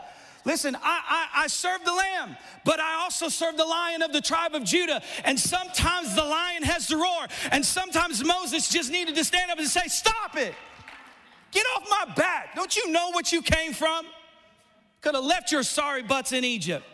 Listen, 0.48 0.78
I, 0.78 0.80
I, 0.82 1.44
I, 1.44 1.48
serve 1.48 1.84
the 1.84 1.94
lamb, 1.94 2.38
but 2.64 2.80
I 2.80 3.02
also 3.02 3.28
serve 3.28 3.58
the 3.58 3.66
lion 3.66 4.02
of 4.02 4.14
the 4.14 4.22
tribe 4.22 4.56
of 4.56 4.64
Judah. 4.64 5.02
And 5.26 5.38
sometimes 5.38 6.16
the 6.16 6.24
lion 6.24 6.64
has 6.64 6.88
to 6.88 6.96
roar, 6.96 7.28
and 7.52 7.66
sometimes 7.66 8.24
Moses 8.24 8.70
just 8.70 8.90
needed 8.90 9.14
to 9.16 9.26
stand 9.26 9.52
up 9.52 9.60
and 9.60 9.68
say, 9.68 9.88
Stop 9.88 10.38
it! 10.38 10.56
Get 11.52 11.66
off 11.76 11.88
my 11.90 12.14
back. 12.16 12.56
Don't 12.56 12.76
you 12.78 12.90
know 12.92 13.12
what 13.12 13.34
you 13.34 13.42
came 13.42 13.74
from? 13.74 14.06
Could 15.02 15.16
have 15.16 15.24
left 15.26 15.52
your 15.52 15.64
sorry 15.64 16.02
butts 16.02 16.32
in 16.32 16.46
Egypt. 16.46 16.86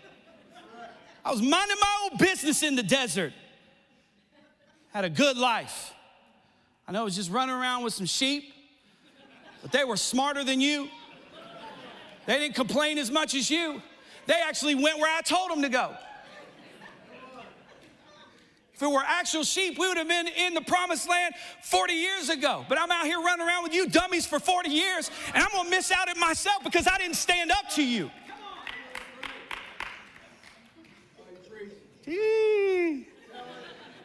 I 1.23 1.29
was 1.29 1.41
minding 1.41 1.77
my 1.79 2.09
own 2.09 2.17
business 2.17 2.63
in 2.63 2.75
the 2.75 2.83
desert 2.83 3.33
had 4.93 5.05
a 5.05 5.09
good 5.09 5.37
life. 5.37 5.93
I 6.87 6.91
know 6.91 7.01
it 7.01 7.05
was 7.05 7.15
just 7.15 7.31
running 7.31 7.55
around 7.55 7.83
with 7.83 7.93
some 7.93 8.05
sheep, 8.05 8.51
but 9.61 9.71
they 9.71 9.83
were 9.83 9.97
smarter 9.97 10.43
than 10.43 10.59
you. 10.59 10.89
They 12.25 12.39
didn't 12.39 12.55
complain 12.55 12.97
as 12.97 13.11
much 13.11 13.35
as 13.35 13.49
you. 13.49 13.81
They 14.25 14.41
actually 14.45 14.75
went 14.75 14.99
where 14.99 15.13
I 15.13 15.21
told 15.21 15.51
them 15.51 15.61
to 15.61 15.69
go. 15.69 15.95
If 18.73 18.81
it 18.81 18.89
were 18.89 19.03
actual 19.05 19.43
sheep, 19.43 19.77
we 19.77 19.87
would 19.87 19.97
have 19.97 20.07
been 20.07 20.27
in 20.27 20.55
the 20.55 20.61
promised 20.61 21.07
land 21.07 21.35
40 21.61 21.93
years 21.93 22.29
ago. 22.29 22.65
But 22.67 22.79
I'm 22.79 22.89
out 22.91 23.05
here 23.05 23.19
running 23.19 23.45
around 23.45 23.63
with 23.63 23.73
you 23.73 23.87
dummies 23.87 24.25
for 24.25 24.39
40 24.39 24.69
years, 24.69 25.11
and 25.33 25.43
I'm 25.43 25.51
gonna 25.51 25.69
miss 25.69 25.91
out 25.91 26.09
at 26.09 26.17
myself 26.17 26.63
because 26.63 26.87
I 26.87 26.97
didn't 26.97 27.15
stand 27.15 27.51
up 27.51 27.69
to 27.75 27.83
you. 27.83 28.09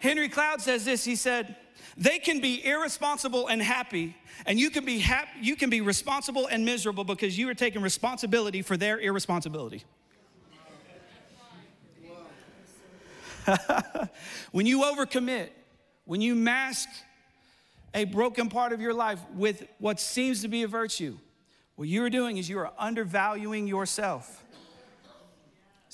Henry 0.01 0.29
Cloud 0.29 0.61
says 0.61 0.85
this. 0.85 1.05
He 1.05 1.17
said, 1.17 1.57
they 1.99 2.21
can 2.21 2.41
be 2.41 2.65
irresponsible 2.65 3.49
and 3.49 3.61
happy, 3.61 4.17
and 4.47 4.59
you 4.59 4.71
can 4.71 4.85
be 4.85 5.01
happy, 5.01 5.31
you 5.43 5.57
can 5.57 5.69
be 5.69 5.81
responsible 5.81 6.47
and 6.47 6.65
miserable 6.65 7.03
because 7.03 7.37
you 7.37 7.49
are 7.49 7.55
taking 7.55 7.83
responsibility 7.83 8.63
for 8.63 8.77
their 8.77 9.01
irresponsibility. 9.01 9.83
when 14.53 14.65
you 14.67 14.83
overcommit, 14.83 15.49
when 16.05 16.21
you 16.21 16.37
mask 16.37 16.89
a 17.95 18.05
broken 18.05 18.49
part 18.49 18.73
of 18.73 18.81
your 18.81 18.95
life 18.95 19.19
with 19.35 19.67
what 19.79 19.99
seems 19.99 20.43
to 20.43 20.49
be 20.49 20.63
a 20.63 20.69
virtue, 20.69 21.19
what 21.75 21.89
you 21.89 22.05
are 22.05 22.11
doing 22.11 22.37
is 22.37 22.49
you 22.49 22.59
are 22.59 22.71
undervaluing 22.79 23.67
yourself. 23.67 24.45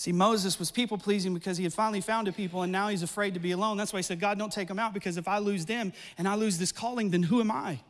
See, 0.04 0.12
Moses 0.12 0.58
was 0.58 0.70
people 0.70 0.98
pleasing 0.98 1.32
because 1.32 1.56
he 1.56 1.64
had 1.64 1.72
finally 1.72 2.02
found 2.02 2.28
a 2.28 2.32
people 2.32 2.60
and 2.60 2.70
now 2.70 2.88
he's 2.88 3.02
afraid 3.02 3.32
to 3.32 3.40
be 3.40 3.52
alone. 3.52 3.78
That's 3.78 3.90
why 3.90 4.00
he 4.00 4.02
said, 4.02 4.20
God, 4.20 4.38
don't 4.38 4.52
take 4.52 4.68
them 4.68 4.78
out 4.78 4.92
because 4.92 5.16
if 5.16 5.26
I 5.26 5.38
lose 5.38 5.64
them 5.64 5.94
and 6.18 6.28
I 6.28 6.34
lose 6.34 6.58
this 6.58 6.72
calling, 6.72 7.08
then 7.08 7.22
who 7.22 7.40
am 7.40 7.50
I? 7.50 7.80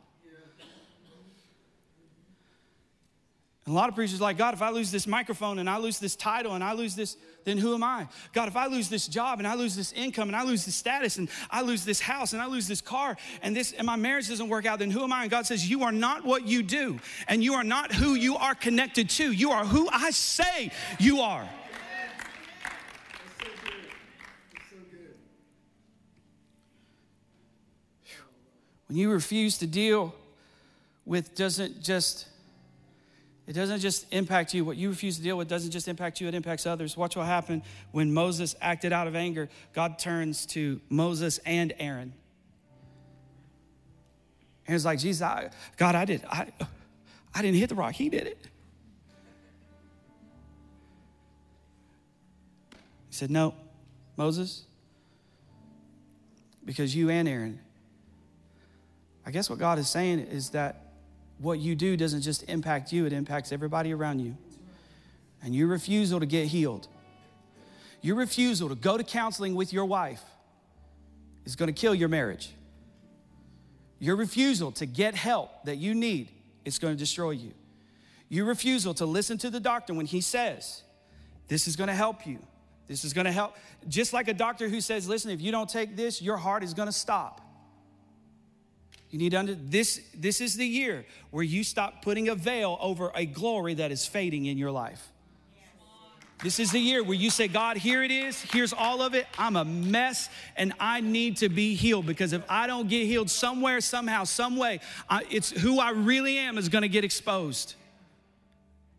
And 3.65 3.73
a 3.73 3.75
lot 3.75 3.89
of 3.89 3.95
preachers 3.95 4.21
like, 4.21 4.37
God, 4.37 4.53
if 4.53 4.61
I 4.61 4.69
lose 4.69 4.91
this 4.91 5.07
microphone 5.07 5.59
and 5.59 5.69
I 5.69 5.77
lose 5.77 5.99
this 5.99 6.15
title 6.15 6.53
and 6.53 6.63
I 6.63 6.71
lose 6.71 6.95
this, 6.95 7.17
then 7.43 7.57
who 7.57 7.73
am 7.73 7.83
I? 7.83 8.07
God, 8.31 8.47
if 8.47 8.55
I 8.55 8.67
lose 8.67 8.87
this 8.87 9.07
job 9.07 9.39
and 9.39 9.47
I 9.47 9.55
lose 9.55 9.75
this 9.75 9.91
income 9.91 10.29
and 10.29 10.37
I 10.37 10.43
lose 10.43 10.63
this 10.63 10.75
status 10.75 11.17
and 11.17 11.27
I 11.51 11.63
lose 11.63 11.83
this 11.83 11.99
house 11.99 12.31
and 12.31 12.41
I 12.41 12.45
lose 12.45 12.65
this 12.65 12.79
car 12.79 13.17
and 13.41 13.53
this 13.53 13.73
and 13.73 13.85
my 13.85 13.97
marriage 13.97 14.29
doesn't 14.29 14.47
work 14.47 14.65
out, 14.65 14.79
then 14.79 14.89
who 14.89 15.03
am 15.03 15.11
I? 15.11 15.23
And 15.23 15.31
God 15.31 15.47
says, 15.47 15.69
You 15.69 15.83
are 15.83 15.91
not 15.91 16.23
what 16.23 16.47
you 16.47 16.63
do, 16.63 16.97
and 17.27 17.43
you 17.43 17.55
are 17.55 17.63
not 17.65 17.91
who 17.91 18.13
you 18.13 18.37
are 18.37 18.55
connected 18.55 19.09
to. 19.09 19.33
You 19.33 19.51
are 19.51 19.65
who 19.65 19.89
I 19.91 20.11
say 20.11 20.71
you 20.97 21.19
are. 21.19 21.49
When 28.87 28.97
you 28.97 29.11
refuse 29.11 29.57
to 29.59 29.67
deal 29.67 30.13
with 31.05 31.35
doesn't 31.35 31.81
just 31.81 32.27
it 33.47 33.53
doesn't 33.53 33.79
just 33.79 34.11
impact 34.11 34.55
you. 34.55 34.65
What 34.65 34.75
you 34.75 34.89
refuse 34.89 35.17
to 35.17 35.23
deal 35.23 35.37
with 35.37 35.47
doesn't 35.47 35.69
just 35.69 35.87
impact 35.87 36.19
you, 36.19 36.27
it 36.27 36.33
impacts 36.33 36.65
others. 36.65 36.97
Watch 36.97 37.15
what 37.15 37.27
happened 37.27 37.61
when 37.91 38.11
Moses 38.11 38.55
acted 38.59 38.91
out 38.91 39.05
of 39.05 39.15
anger. 39.15 39.49
God 39.73 39.99
turns 39.99 40.47
to 40.47 40.81
Moses 40.89 41.39
and 41.45 41.71
Aaron. 41.77 42.13
Aaron's 44.67 44.83
like, 44.83 44.97
Jesus, 44.97 45.21
I, 45.21 45.51
God, 45.77 45.93
I 45.93 46.05
did. 46.05 46.25
I, 46.25 46.47
I 47.35 47.41
didn't 47.43 47.57
hit 47.57 47.69
the 47.69 47.75
rock. 47.75 47.93
He 47.93 48.09
did 48.09 48.25
it. 48.25 48.47
He 53.09 53.13
said, 53.13 53.29
No, 53.29 53.53
Moses, 54.17 54.63
because 56.65 56.95
you 56.95 57.11
and 57.11 57.27
Aaron 57.27 57.59
I 59.25 59.31
guess 59.31 59.49
what 59.49 59.59
God 59.59 59.79
is 59.79 59.89
saying 59.89 60.19
is 60.19 60.51
that 60.51 60.91
what 61.39 61.59
you 61.59 61.75
do 61.75 61.97
doesn't 61.97 62.21
just 62.21 62.43
impact 62.43 62.91
you, 62.91 63.05
it 63.05 63.13
impacts 63.13 63.51
everybody 63.51 63.93
around 63.93 64.19
you. 64.19 64.37
And 65.43 65.55
your 65.55 65.67
refusal 65.67 66.19
to 66.19 66.25
get 66.25 66.47
healed, 66.47 66.87
your 68.01 68.15
refusal 68.15 68.69
to 68.69 68.75
go 68.75 68.97
to 68.97 69.03
counseling 69.03 69.55
with 69.55 69.73
your 69.73 69.85
wife 69.85 70.21
is 71.45 71.55
going 71.55 71.67
to 71.67 71.79
kill 71.79 71.95
your 71.95 72.09
marriage. 72.09 72.53
Your 73.99 74.15
refusal 74.15 74.71
to 74.73 74.85
get 74.85 75.15
help 75.15 75.65
that 75.65 75.77
you 75.77 75.95
need 75.95 76.29
is 76.65 76.79
going 76.79 76.93
to 76.93 76.99
destroy 76.99 77.31
you. 77.31 77.53
Your 78.29 78.45
refusal 78.45 78.93
to 78.95 79.05
listen 79.05 79.37
to 79.39 79.49
the 79.49 79.59
doctor 79.59 79.93
when 79.93 80.05
he 80.05 80.21
says, 80.21 80.83
This 81.47 81.67
is 81.67 81.75
going 81.75 81.87
to 81.87 81.95
help 81.95 82.25
you. 82.27 82.39
This 82.87 83.03
is 83.03 83.13
going 83.13 83.25
to 83.25 83.31
help. 83.31 83.55
Just 83.87 84.13
like 84.13 84.27
a 84.27 84.33
doctor 84.33 84.67
who 84.67 84.81
says, 84.81 85.07
Listen, 85.07 85.31
if 85.31 85.41
you 85.41 85.51
don't 85.51 85.69
take 85.69 85.95
this, 85.95 86.21
your 86.21 86.37
heart 86.37 86.63
is 86.63 86.73
going 86.73 86.87
to 86.87 86.93
stop. 86.93 87.41
You 89.09 89.19
need 89.19 89.31
to 89.31 89.37
under 89.37 89.55
this 89.55 90.01
this 90.13 90.41
is 90.41 90.55
the 90.55 90.65
year 90.65 91.05
where 91.31 91.43
you 91.43 91.63
stop 91.63 92.01
putting 92.01 92.29
a 92.29 92.35
veil 92.35 92.77
over 92.81 93.11
a 93.15 93.25
glory 93.25 93.75
that 93.75 93.91
is 93.91 94.05
fading 94.05 94.45
in 94.45 94.57
your 94.57 94.71
life. 94.71 95.11
This 96.43 96.59
is 96.59 96.71
the 96.71 96.79
year 96.79 97.01
where 97.01 97.15
you 97.15 97.29
say, 97.29 97.47
God, 97.47 97.77
here 97.77 98.03
it 98.03 98.11
is. 98.11 98.41
Here's 98.51 98.73
all 98.73 99.01
of 99.01 99.15
it. 99.15 99.25
I'm 99.37 99.55
a 99.55 99.63
mess 99.63 100.27
and 100.57 100.73
I 100.81 100.99
need 100.99 101.37
to 101.37 101.49
be 101.49 101.75
healed 101.75 102.05
because 102.05 102.33
if 102.33 102.43
I 102.49 102.67
don't 102.67 102.89
get 102.89 103.05
healed 103.05 103.29
somewhere, 103.29 103.79
somehow, 103.79 104.25
some 104.25 104.57
way, 104.57 104.81
it's 105.29 105.49
who 105.49 105.79
I 105.79 105.91
really 105.91 106.37
am 106.37 106.57
is 106.57 106.67
going 106.67 106.81
to 106.81 106.89
get 106.89 107.05
exposed. 107.05 107.75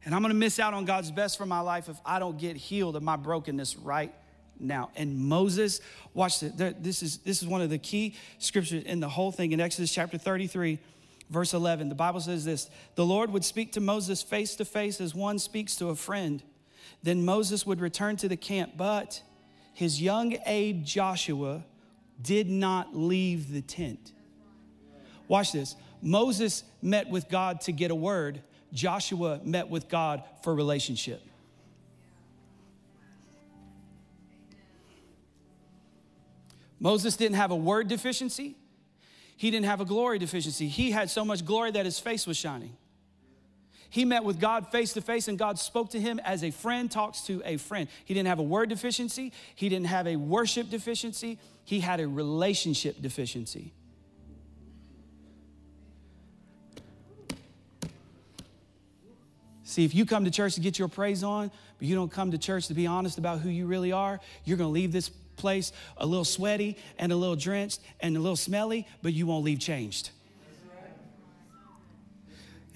And 0.04 0.14
I'm 0.14 0.22
going 0.22 0.32
to 0.32 0.38
miss 0.38 0.58
out 0.58 0.72
on 0.72 0.86
God's 0.86 1.10
best 1.10 1.36
for 1.36 1.44
my 1.44 1.60
life 1.60 1.90
if 1.90 2.00
I 2.06 2.18
don't 2.18 2.38
get 2.38 2.56
healed 2.56 2.96
of 2.96 3.02
my 3.02 3.16
brokenness 3.16 3.76
right 3.76 4.14
now. 4.60 4.90
And 4.96 5.18
Moses, 5.18 5.80
watch 6.14 6.40
this. 6.40 6.52
This 6.78 7.02
is, 7.02 7.18
this 7.18 7.42
is 7.42 7.48
one 7.48 7.60
of 7.60 7.70
the 7.70 7.78
key 7.78 8.14
scriptures 8.38 8.82
in 8.84 9.00
the 9.00 9.08
whole 9.08 9.32
thing 9.32 9.52
in 9.52 9.60
Exodus 9.60 9.92
chapter 9.92 10.18
33. 10.18 10.78
Verse 11.28 11.54
11, 11.54 11.88
the 11.88 11.94
Bible 11.94 12.20
says 12.20 12.44
this 12.44 12.70
The 12.94 13.04
Lord 13.04 13.30
would 13.32 13.44
speak 13.44 13.72
to 13.72 13.80
Moses 13.80 14.22
face 14.22 14.54
to 14.56 14.64
face 14.64 15.00
as 15.00 15.14
one 15.14 15.38
speaks 15.38 15.76
to 15.76 15.88
a 15.88 15.96
friend. 15.96 16.42
Then 17.02 17.24
Moses 17.24 17.66
would 17.66 17.80
return 17.80 18.16
to 18.18 18.28
the 18.28 18.36
camp, 18.36 18.72
but 18.76 19.22
his 19.74 20.00
young 20.00 20.36
aide 20.46 20.84
Joshua 20.84 21.64
did 22.20 22.48
not 22.48 22.96
leave 22.96 23.52
the 23.52 23.60
tent. 23.60 24.12
Watch 25.28 25.52
this. 25.52 25.76
Moses 26.00 26.62
met 26.80 27.10
with 27.10 27.28
God 27.28 27.60
to 27.62 27.72
get 27.72 27.90
a 27.90 27.94
word, 27.94 28.42
Joshua 28.72 29.40
met 29.44 29.68
with 29.68 29.88
God 29.88 30.22
for 30.42 30.54
relationship. 30.54 31.22
Moses 36.78 37.16
didn't 37.16 37.36
have 37.36 37.50
a 37.50 37.56
word 37.56 37.88
deficiency. 37.88 38.56
He 39.36 39.50
didn't 39.50 39.66
have 39.66 39.80
a 39.80 39.84
glory 39.84 40.18
deficiency. 40.18 40.68
He 40.68 40.90
had 40.90 41.10
so 41.10 41.24
much 41.24 41.44
glory 41.44 41.70
that 41.72 41.84
his 41.84 41.98
face 41.98 42.26
was 42.26 42.36
shining. 42.36 42.76
He 43.88 44.04
met 44.04 44.24
with 44.24 44.40
God 44.40 44.70
face 44.72 44.92
to 44.94 45.00
face, 45.00 45.28
and 45.28 45.38
God 45.38 45.58
spoke 45.58 45.90
to 45.90 46.00
him 46.00 46.20
as 46.24 46.42
a 46.42 46.50
friend 46.50 46.90
talks 46.90 47.22
to 47.22 47.42
a 47.44 47.56
friend. 47.56 47.88
He 48.04 48.14
didn't 48.14 48.28
have 48.28 48.38
a 48.38 48.42
word 48.42 48.68
deficiency, 48.68 49.32
he 49.54 49.68
didn't 49.68 49.86
have 49.86 50.06
a 50.06 50.16
worship 50.16 50.70
deficiency, 50.70 51.38
he 51.64 51.80
had 51.80 52.00
a 52.00 52.08
relationship 52.08 53.00
deficiency. 53.00 53.72
See, 59.62 59.84
if 59.84 59.94
you 59.94 60.06
come 60.06 60.24
to 60.24 60.30
church 60.30 60.54
to 60.54 60.60
get 60.60 60.78
your 60.78 60.88
praise 60.88 61.22
on, 61.22 61.50
but 61.78 61.88
you 61.88 61.94
don't 61.94 62.10
come 62.10 62.30
to 62.30 62.38
church 62.38 62.68
to 62.68 62.74
be 62.74 62.86
honest 62.86 63.18
about 63.18 63.40
who 63.40 63.48
you 63.48 63.66
really 63.66 63.92
are, 63.92 64.20
you're 64.44 64.56
going 64.56 64.68
to 64.68 64.72
leave 64.72 64.92
this 64.92 65.10
place 65.36 65.72
a 65.96 66.06
little 66.06 66.24
sweaty 66.24 66.76
and 66.98 67.12
a 67.12 67.16
little 67.16 67.36
drenched 67.36 67.80
and 68.00 68.16
a 68.16 68.20
little 68.20 68.36
smelly, 68.36 68.86
but 69.02 69.12
you 69.12 69.26
won't 69.26 69.44
leave 69.44 69.60
changed. 69.60 70.10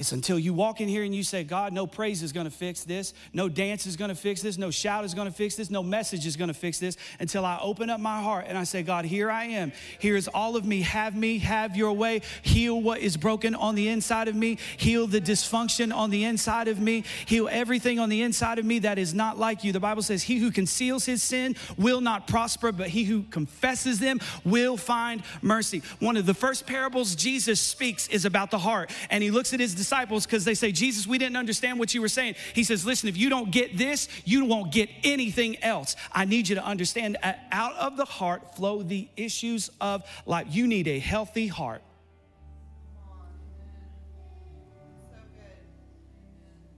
It's 0.00 0.12
until 0.12 0.38
you 0.38 0.54
walk 0.54 0.80
in 0.80 0.88
here 0.88 1.02
and 1.02 1.14
you 1.14 1.22
say, 1.22 1.44
God, 1.44 1.74
no 1.74 1.86
praise 1.86 2.22
is 2.22 2.32
gonna 2.32 2.48
fix 2.48 2.84
this, 2.84 3.12
no 3.34 3.50
dance 3.50 3.84
is 3.84 3.96
gonna 3.96 4.14
fix 4.14 4.40
this, 4.40 4.56
no 4.56 4.70
shout 4.70 5.04
is 5.04 5.12
gonna 5.12 5.30
fix 5.30 5.56
this, 5.56 5.68
no 5.68 5.82
message 5.82 6.24
is 6.24 6.36
gonna 6.38 6.54
fix 6.54 6.78
this, 6.78 6.96
until 7.18 7.44
I 7.44 7.58
open 7.60 7.90
up 7.90 8.00
my 8.00 8.22
heart 8.22 8.46
and 8.48 8.56
I 8.56 8.64
say, 8.64 8.82
God, 8.82 9.04
here 9.04 9.30
I 9.30 9.44
am. 9.44 9.72
Here 9.98 10.16
is 10.16 10.26
all 10.26 10.56
of 10.56 10.64
me. 10.64 10.80
Have 10.80 11.14
me, 11.14 11.36
have 11.40 11.76
your 11.76 11.92
way. 11.92 12.22
Heal 12.40 12.80
what 12.80 13.00
is 13.00 13.18
broken 13.18 13.54
on 13.54 13.74
the 13.74 13.88
inside 13.88 14.28
of 14.28 14.34
me, 14.34 14.56
heal 14.78 15.06
the 15.06 15.20
dysfunction 15.20 15.94
on 15.94 16.08
the 16.08 16.24
inside 16.24 16.68
of 16.68 16.80
me, 16.80 17.04
heal 17.26 17.46
everything 17.52 17.98
on 17.98 18.08
the 18.08 18.22
inside 18.22 18.58
of 18.58 18.64
me 18.64 18.78
that 18.78 18.98
is 18.98 19.12
not 19.12 19.38
like 19.38 19.64
you. 19.64 19.72
The 19.72 19.80
Bible 19.80 20.00
says, 20.00 20.22
He 20.22 20.38
who 20.38 20.50
conceals 20.50 21.04
his 21.04 21.22
sin 21.22 21.56
will 21.76 22.00
not 22.00 22.26
prosper, 22.26 22.72
but 22.72 22.88
he 22.88 23.04
who 23.04 23.24
confesses 23.24 24.00
them 24.00 24.18
will 24.46 24.78
find 24.78 25.22
mercy. 25.42 25.82
One 25.98 26.16
of 26.16 26.24
the 26.24 26.32
first 26.32 26.66
parables 26.66 27.14
Jesus 27.14 27.60
speaks 27.60 28.08
is 28.08 28.24
about 28.24 28.50
the 28.50 28.60
heart, 28.60 28.90
and 29.10 29.22
he 29.22 29.30
looks 29.30 29.52
at 29.52 29.60
his 29.60 29.74
disciples 29.74 29.89
disciples 29.90 30.24
because 30.24 30.44
they 30.44 30.54
say, 30.54 30.70
Jesus, 30.70 31.06
we 31.06 31.18
didn't 31.18 31.36
understand 31.36 31.78
what 31.78 31.92
you 31.94 32.00
were 32.00 32.08
saying. 32.08 32.36
He 32.54 32.62
says, 32.62 32.86
Listen, 32.86 33.08
if 33.08 33.16
you 33.16 33.28
don't 33.28 33.50
get 33.50 33.76
this, 33.76 34.08
you 34.24 34.44
won't 34.44 34.70
get 34.72 34.88
anything 35.02 35.62
else. 35.64 35.96
I 36.12 36.24
need 36.24 36.48
you 36.48 36.54
to 36.54 36.64
understand 36.64 37.16
uh, 37.22 37.32
out 37.50 37.74
of 37.74 37.96
the 37.96 38.04
heart 38.04 38.56
flow 38.56 38.82
the 38.82 39.08
issues 39.16 39.68
of 39.80 40.04
life. 40.26 40.46
You 40.50 40.68
need 40.68 40.86
a 40.86 40.98
healthy 40.98 41.48
heart. 41.48 41.82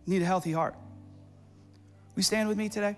need 0.04 0.22
a 0.22 0.26
healthy 0.26 0.52
heart. 0.52 0.74
We 2.16 2.22
stand 2.22 2.48
with 2.48 2.58
me 2.58 2.68
today? 2.68 2.96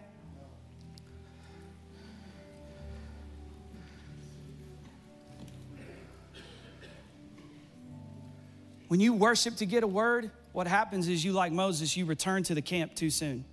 When 8.88 9.00
you 9.00 9.12
worship 9.14 9.56
to 9.56 9.66
get 9.66 9.82
a 9.82 9.86
word, 9.86 10.30
what 10.52 10.66
happens 10.66 11.08
is 11.08 11.24
you, 11.24 11.32
like 11.32 11.52
Moses, 11.52 11.96
you 11.96 12.04
return 12.04 12.42
to 12.44 12.54
the 12.54 12.62
camp 12.62 12.94
too 12.94 13.10
soon. 13.10 13.44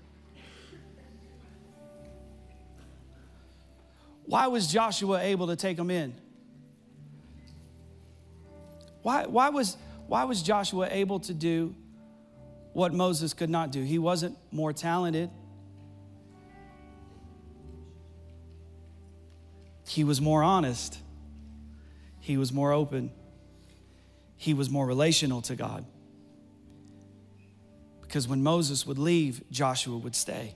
Why 4.25 4.47
was 4.47 4.71
Joshua 4.71 5.19
able 5.19 5.47
to 5.47 5.55
take 5.55 5.77
them 5.77 5.89
in? 5.89 6.13
Why, 9.01 9.25
why, 9.25 9.49
was, 9.49 9.77
why 10.07 10.25
was 10.25 10.41
Joshua 10.41 10.87
able 10.91 11.19
to 11.21 11.33
do 11.33 11.75
what 12.73 12.93
Moses 12.93 13.33
could 13.33 13.49
not 13.49 13.71
do? 13.71 13.83
He 13.83 13.97
wasn't 13.97 14.37
more 14.51 14.73
talented, 14.73 15.29
he 19.87 20.03
was 20.03 20.21
more 20.21 20.43
honest, 20.43 20.97
he 22.19 22.37
was 22.37 22.53
more 22.53 22.71
open 22.71 23.11
he 24.41 24.55
was 24.55 24.71
more 24.71 24.87
relational 24.87 25.39
to 25.43 25.55
God. 25.55 25.85
Because 28.01 28.27
when 28.27 28.41
Moses 28.41 28.87
would 28.87 28.97
leave, 28.97 29.43
Joshua 29.51 29.95
would 29.95 30.15
stay. 30.15 30.55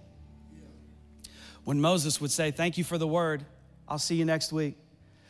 When 1.65 1.79
Moses 1.79 2.19
would 2.19 2.31
say, 2.31 2.49
Thank 2.49 2.79
you 2.79 2.83
for 2.83 2.97
the 2.97 3.07
word, 3.07 3.45
I'll 3.87 3.99
see 3.99 4.15
you 4.15 4.25
next 4.25 4.51
week, 4.51 4.75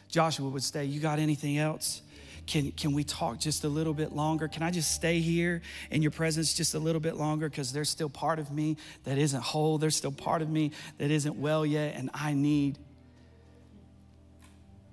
Joshua 0.07 0.47
would 0.47 0.63
stay, 0.63 0.85
You 0.85 1.01
got 1.01 1.19
anything 1.19 1.57
else? 1.57 2.01
Can, 2.47 2.71
can 2.71 2.93
we 2.93 3.03
talk 3.03 3.39
just 3.39 3.65
a 3.65 3.67
little 3.67 3.93
bit 3.93 4.13
longer? 4.13 4.47
Can 4.47 4.63
I 4.63 4.71
just 4.71 4.93
stay 4.93 5.19
here 5.19 5.61
in 5.91 6.01
your 6.01 6.11
presence 6.11 6.53
just 6.53 6.75
a 6.75 6.79
little 6.79 7.01
bit 7.01 7.17
longer? 7.17 7.49
Because 7.49 7.73
there's 7.73 7.89
still 7.89 8.09
part 8.09 8.39
of 8.39 8.53
me 8.53 8.77
that 9.03 9.17
isn't 9.17 9.43
whole. 9.43 9.79
There's 9.79 9.97
still 9.97 10.13
part 10.13 10.41
of 10.41 10.49
me 10.49 10.71
that 10.97 11.11
isn't 11.11 11.35
well 11.35 11.65
yet, 11.65 11.95
and 11.97 12.09
I 12.13 12.31
need, 12.31 12.79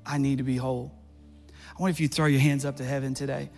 I 0.05 0.18
need 0.18 0.38
to 0.38 0.44
be 0.44 0.57
whole. 0.57 0.92
Wonder 1.83 1.90
if 1.90 1.99
you 1.99 2.07
throw 2.07 2.27
your 2.27 2.40
hands 2.40 2.64
up 2.64 2.77
to 2.77 2.85
heaven 2.85 3.12
today. 3.12 3.51